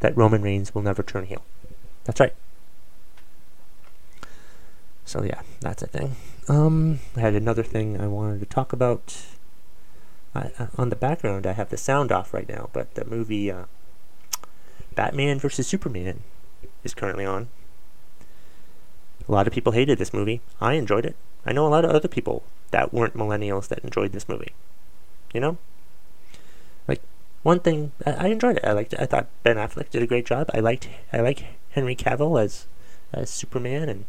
That 0.00 0.16
Roman 0.16 0.42
Reigns 0.42 0.74
will 0.74 0.82
never 0.82 1.02
turn 1.02 1.26
heel. 1.26 1.44
That's 2.04 2.20
right. 2.20 2.34
So 5.10 5.24
yeah, 5.24 5.42
that's 5.58 5.82
a 5.82 5.88
thing. 5.88 6.14
Um, 6.46 7.00
I 7.16 7.20
had 7.20 7.34
another 7.34 7.64
thing 7.64 8.00
I 8.00 8.06
wanted 8.06 8.38
to 8.38 8.46
talk 8.46 8.72
about. 8.72 9.20
I, 10.36 10.52
uh, 10.56 10.66
on 10.78 10.90
the 10.90 10.94
background, 10.94 11.48
I 11.48 11.52
have 11.54 11.70
the 11.70 11.76
sound 11.76 12.12
off 12.12 12.32
right 12.32 12.48
now, 12.48 12.70
but 12.72 12.94
the 12.94 13.04
movie 13.04 13.50
uh, 13.50 13.64
Batman 14.94 15.40
vs 15.40 15.66
Superman 15.66 16.22
is 16.84 16.94
currently 16.94 17.24
on. 17.24 17.48
A 19.28 19.32
lot 19.32 19.48
of 19.48 19.52
people 19.52 19.72
hated 19.72 19.98
this 19.98 20.14
movie. 20.14 20.42
I 20.60 20.74
enjoyed 20.74 21.04
it. 21.04 21.16
I 21.44 21.50
know 21.50 21.66
a 21.66 21.74
lot 21.74 21.84
of 21.84 21.90
other 21.90 22.06
people 22.06 22.44
that 22.70 22.94
weren't 22.94 23.16
millennials 23.16 23.66
that 23.66 23.80
enjoyed 23.80 24.12
this 24.12 24.28
movie. 24.28 24.52
You 25.34 25.40
know, 25.40 25.58
like 26.86 27.02
one 27.42 27.58
thing 27.58 27.90
I, 28.06 28.12
I 28.12 28.26
enjoyed 28.28 28.58
it. 28.58 28.64
I 28.64 28.70
liked. 28.70 28.94
I 28.96 29.06
thought 29.06 29.26
Ben 29.42 29.56
Affleck 29.56 29.90
did 29.90 30.04
a 30.04 30.06
great 30.06 30.24
job. 30.24 30.48
I 30.54 30.60
liked. 30.60 30.88
I 31.12 31.18
like 31.18 31.46
Henry 31.70 31.96
Cavill 31.96 32.40
as 32.40 32.68
as 33.12 33.28
Superman 33.28 33.88
and 33.88 34.04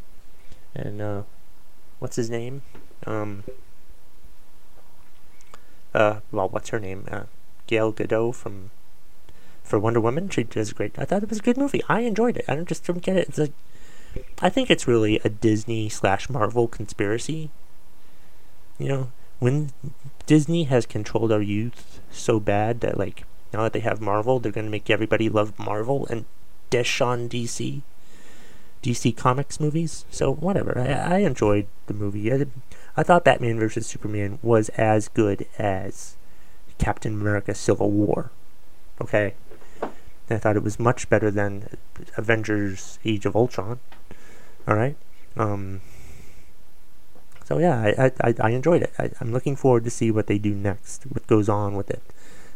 and 0.75 1.01
uh, 1.01 1.23
what's 1.99 2.15
his 2.15 2.29
name? 2.29 2.61
Um. 3.05 3.43
Uh. 5.93 6.19
Well, 6.31 6.49
what's 6.49 6.69
her 6.69 6.79
name? 6.79 7.07
Uh, 7.11 7.23
Gal 7.67 7.93
Gadot 7.93 8.35
from 8.35 8.71
for 9.63 9.79
Wonder 9.79 10.01
Woman. 10.01 10.29
She 10.29 10.43
does 10.43 10.73
great. 10.73 10.97
I 10.97 11.05
thought 11.05 11.23
it 11.23 11.29
was 11.29 11.39
a 11.39 11.43
good 11.43 11.57
movie. 11.57 11.81
I 11.87 12.01
enjoyed 12.01 12.37
it. 12.37 12.45
I 12.47 12.55
don't 12.55 12.67
just 12.67 12.85
don't 12.85 13.01
get 13.01 13.17
it. 13.17 13.29
It's 13.29 13.37
like 13.37 13.53
I 14.41 14.49
think 14.49 14.69
it's 14.69 14.87
really 14.87 15.19
a 15.23 15.29
Disney 15.29 15.89
slash 15.89 16.29
Marvel 16.29 16.67
conspiracy. 16.67 17.49
You 18.77 18.87
know, 18.87 19.11
when 19.39 19.71
Disney 20.25 20.65
has 20.65 20.85
controlled 20.85 21.31
our 21.31 21.41
youth 21.41 21.99
so 22.11 22.39
bad 22.39 22.81
that 22.81 22.97
like 22.97 23.23
now 23.53 23.63
that 23.63 23.73
they 23.73 23.79
have 23.79 24.01
Marvel, 24.01 24.39
they're 24.39 24.51
gonna 24.51 24.69
make 24.69 24.89
everybody 24.89 25.29
love 25.29 25.57
Marvel 25.57 26.05
and 26.07 26.25
dish 26.69 27.01
on 27.01 27.29
DC. 27.29 27.81
DC 28.81 29.15
Comics 29.15 29.59
movies. 29.59 30.05
So 30.11 30.33
whatever. 30.33 30.77
I, 30.77 31.15
I 31.15 31.17
enjoyed 31.19 31.67
the 31.87 31.93
movie. 31.93 32.31
I, 32.31 32.45
I 32.97 33.03
thought 33.03 33.23
Batman 33.23 33.59
vs 33.59 33.87
Superman 33.87 34.39
was 34.41 34.69
as 34.69 35.07
good 35.07 35.47
as 35.57 36.15
Captain 36.77 37.13
America: 37.13 37.53
Civil 37.53 37.91
War. 37.91 38.31
Okay. 38.99 39.35
I 40.29 40.37
thought 40.37 40.55
it 40.55 40.63
was 40.63 40.79
much 40.79 41.09
better 41.09 41.29
than 41.29 41.77
Avengers: 42.17 42.99
Age 43.03 43.25
of 43.25 43.35
Ultron. 43.35 43.79
All 44.67 44.75
right. 44.75 44.95
Um, 45.35 45.81
so 47.43 47.57
yeah, 47.57 47.93
I, 47.97 48.11
I, 48.21 48.33
I 48.39 48.49
enjoyed 48.51 48.81
it. 48.81 48.93
I, 48.97 49.11
I'm 49.19 49.33
looking 49.33 49.55
forward 49.55 49.83
to 49.83 49.89
see 49.89 50.11
what 50.11 50.27
they 50.27 50.37
do 50.37 50.53
next, 50.53 51.03
what 51.03 51.27
goes 51.27 51.49
on 51.49 51.75
with 51.75 51.89
it, 51.89 52.01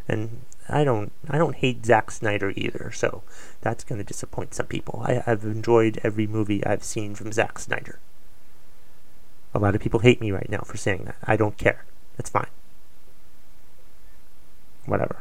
and 0.08 0.42
I 0.68 0.84
don't 0.84 1.12
I 1.30 1.38
don't 1.38 1.56
hate 1.56 1.86
Zack 1.86 2.12
Snyder 2.12 2.54
either. 2.56 2.92
So 2.92 3.24
that's 3.62 3.84
going 3.84 4.00
to 4.00 4.04
disappoint 4.04 4.54
some 4.54 4.66
people. 4.68 5.04
I, 5.06 5.24
I've 5.26 5.44
enjoyed 5.44 6.00
every 6.04 6.28
movie 6.28 6.66
I've 6.66 6.84
seen 6.84 7.16
from 7.16 7.32
Zack 7.32 7.60
Snyder. 7.60 8.00
A 9.54 9.60
lot 9.60 9.76
of 9.76 9.82
people 9.82 10.02
hate 10.02 10.20
me 10.20 10.32
right 10.32 10.50
now 10.50 10.62
for 10.66 10.78
saying 10.78 11.06
that. 11.06 11.18
I 11.24 11.38
don't 11.38 11.58
care. 11.58 11.86
That's 12.18 12.30
fine. 12.30 12.48
Whatever. 14.86 15.18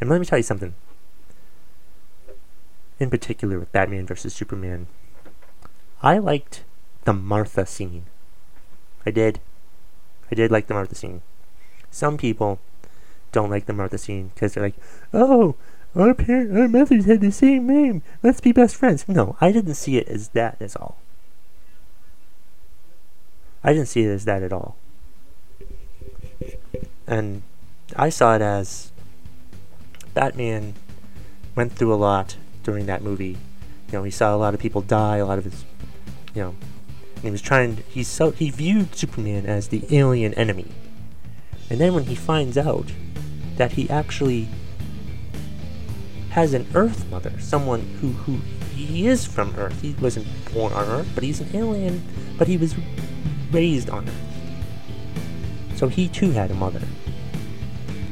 And 0.00 0.10
let 0.10 0.20
me 0.20 0.26
tell 0.26 0.38
you 0.38 0.42
something. 0.42 0.74
In 2.98 3.10
particular 3.10 3.58
with 3.58 3.72
Batman 3.72 4.06
vs 4.06 4.34
Superman, 4.34 4.86
I 6.02 6.18
liked 6.18 6.62
the 7.04 7.12
Martha 7.12 7.64
scene. 7.66 8.04
I 9.06 9.10
did. 9.10 9.40
I 10.30 10.34
did 10.34 10.50
like 10.50 10.66
the 10.66 10.74
Martha 10.74 10.94
scene. 10.94 11.22
Some 11.90 12.18
people 12.18 12.60
don't 13.34 13.50
like 13.50 13.66
the 13.66 13.74
Martha 13.74 13.98
scene 13.98 14.30
because 14.32 14.54
they're 14.54 14.62
like, 14.62 14.76
oh, 15.12 15.56
our 15.94 16.14
parent, 16.14 16.56
our 16.56 16.68
mothers 16.68 17.04
had 17.04 17.20
the 17.20 17.30
same 17.30 17.66
name. 17.66 18.02
Let's 18.22 18.40
be 18.40 18.52
best 18.52 18.76
friends. 18.76 19.06
No, 19.06 19.36
I 19.40 19.52
didn't 19.52 19.74
see 19.74 19.98
it 19.98 20.08
as 20.08 20.28
that. 20.28 20.56
As 20.60 20.74
all. 20.76 20.96
I 23.62 23.72
didn't 23.72 23.88
see 23.88 24.02
it 24.02 24.10
as 24.10 24.24
that 24.24 24.42
at 24.42 24.52
all. 24.52 24.76
And 27.06 27.42
I 27.96 28.08
saw 28.08 28.36
it 28.36 28.42
as 28.42 28.92
Batman 30.14 30.74
went 31.54 31.72
through 31.72 31.92
a 31.92 31.96
lot 31.96 32.36
during 32.62 32.86
that 32.86 33.02
movie. 33.02 33.36
You 33.88 33.92
know, 33.92 34.02
he 34.04 34.10
saw 34.10 34.34
a 34.34 34.38
lot 34.38 34.54
of 34.54 34.60
people 34.60 34.80
die, 34.80 35.18
a 35.18 35.26
lot 35.26 35.38
of 35.38 35.44
his, 35.44 35.64
you 36.34 36.42
know, 36.42 36.54
he 37.22 37.30
was 37.30 37.42
trying. 37.42 37.76
To, 37.76 37.82
He 37.84 38.02
so 38.04 38.30
he 38.32 38.50
viewed 38.50 38.94
Superman 38.94 39.46
as 39.46 39.68
the 39.68 39.84
alien 39.90 40.34
enemy, 40.34 40.66
and 41.70 41.80
then 41.80 41.94
when 41.94 42.04
he 42.04 42.14
finds 42.14 42.58
out 42.58 42.92
that 43.56 43.72
he 43.72 43.88
actually 43.88 44.48
has 46.30 46.52
an 46.54 46.66
Earth 46.74 47.08
mother, 47.10 47.38
someone 47.38 47.82
who 48.00 48.08
who 48.08 48.40
he 48.74 49.06
is 49.06 49.24
from 49.24 49.54
Earth. 49.56 49.80
He 49.80 49.94
wasn't 50.00 50.26
born 50.52 50.72
on 50.72 50.88
Earth, 50.88 51.08
but 51.14 51.22
he's 51.22 51.40
an 51.40 51.54
alien. 51.54 52.02
But 52.36 52.48
he 52.48 52.56
was 52.56 52.74
raised 53.52 53.88
on 53.88 54.08
Earth, 54.08 55.76
so 55.76 55.88
he 55.88 56.08
too 56.08 56.32
had 56.32 56.50
a 56.50 56.54
mother. 56.54 56.82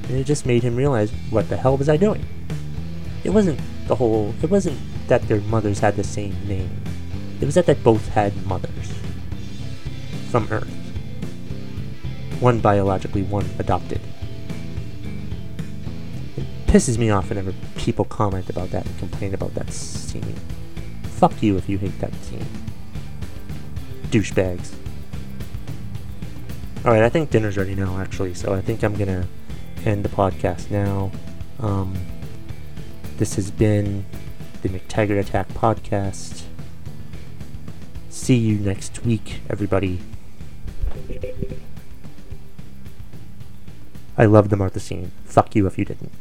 And 0.05 0.12
it 0.12 0.24
just 0.24 0.46
made 0.46 0.62
him 0.62 0.76
realize, 0.76 1.11
what 1.31 1.48
the 1.48 1.57
hell 1.57 1.76
was 1.76 1.88
I 1.88 1.96
doing? 1.96 2.24
It 3.24 3.31
wasn't 3.31 3.61
the 3.88 3.96
whole. 3.96 4.35
It 4.42 4.50
wasn't 4.50 4.78
that 5.09 5.26
their 5.26 5.40
mothers 5.40 5.81
had 5.81 5.96
the 5.96 6.05
same 6.05 6.37
name. 6.46 6.70
It 7.40 7.46
was 7.46 7.57
that 7.57 7.66
they 7.66 7.74
both 7.74 8.09
had 8.09 8.46
mothers 8.46 8.92
from 10.31 10.46
Earth. 10.50 10.70
One 12.38 12.61
biologically, 12.61 13.22
one 13.22 13.48
adopted. 13.59 14.00
Pisses 16.72 16.96
me 16.96 17.11
off 17.11 17.28
whenever 17.28 17.52
people 17.76 18.06
comment 18.06 18.48
about 18.48 18.70
that 18.70 18.87
and 18.87 18.98
complain 18.98 19.35
about 19.35 19.52
that 19.52 19.70
scene. 19.70 20.35
Fuck 21.02 21.42
you 21.42 21.58
if 21.58 21.68
you 21.68 21.76
hate 21.76 21.98
that 21.98 22.14
scene. 22.24 22.46
Douchebags. 24.04 24.72
Alright, 26.82 27.02
I 27.02 27.11
think 27.11 27.28
dinner's 27.28 27.58
ready 27.58 27.74
now, 27.74 27.98
actually, 27.98 28.32
so 28.32 28.54
I 28.54 28.62
think 28.62 28.82
I'm 28.82 28.94
gonna 28.94 29.28
end 29.85 30.02
the 30.02 30.08
podcast 30.08 30.70
now. 30.70 31.12
Um, 31.61 31.94
this 33.18 33.35
has 33.35 33.50
been 33.50 34.06
the 34.62 34.70
McTaggart 34.70 35.20
Attack 35.20 35.48
Podcast. 35.48 36.44
See 38.08 38.37
you 38.37 38.56
next 38.56 39.04
week, 39.04 39.40
everybody. 39.50 40.00
I 44.16 44.24
love 44.24 44.48
the 44.48 44.56
Martha 44.56 44.80
scene. 44.80 45.12
Fuck 45.26 45.54
you 45.54 45.66
if 45.66 45.76
you 45.76 45.85
didn't. 45.85 46.12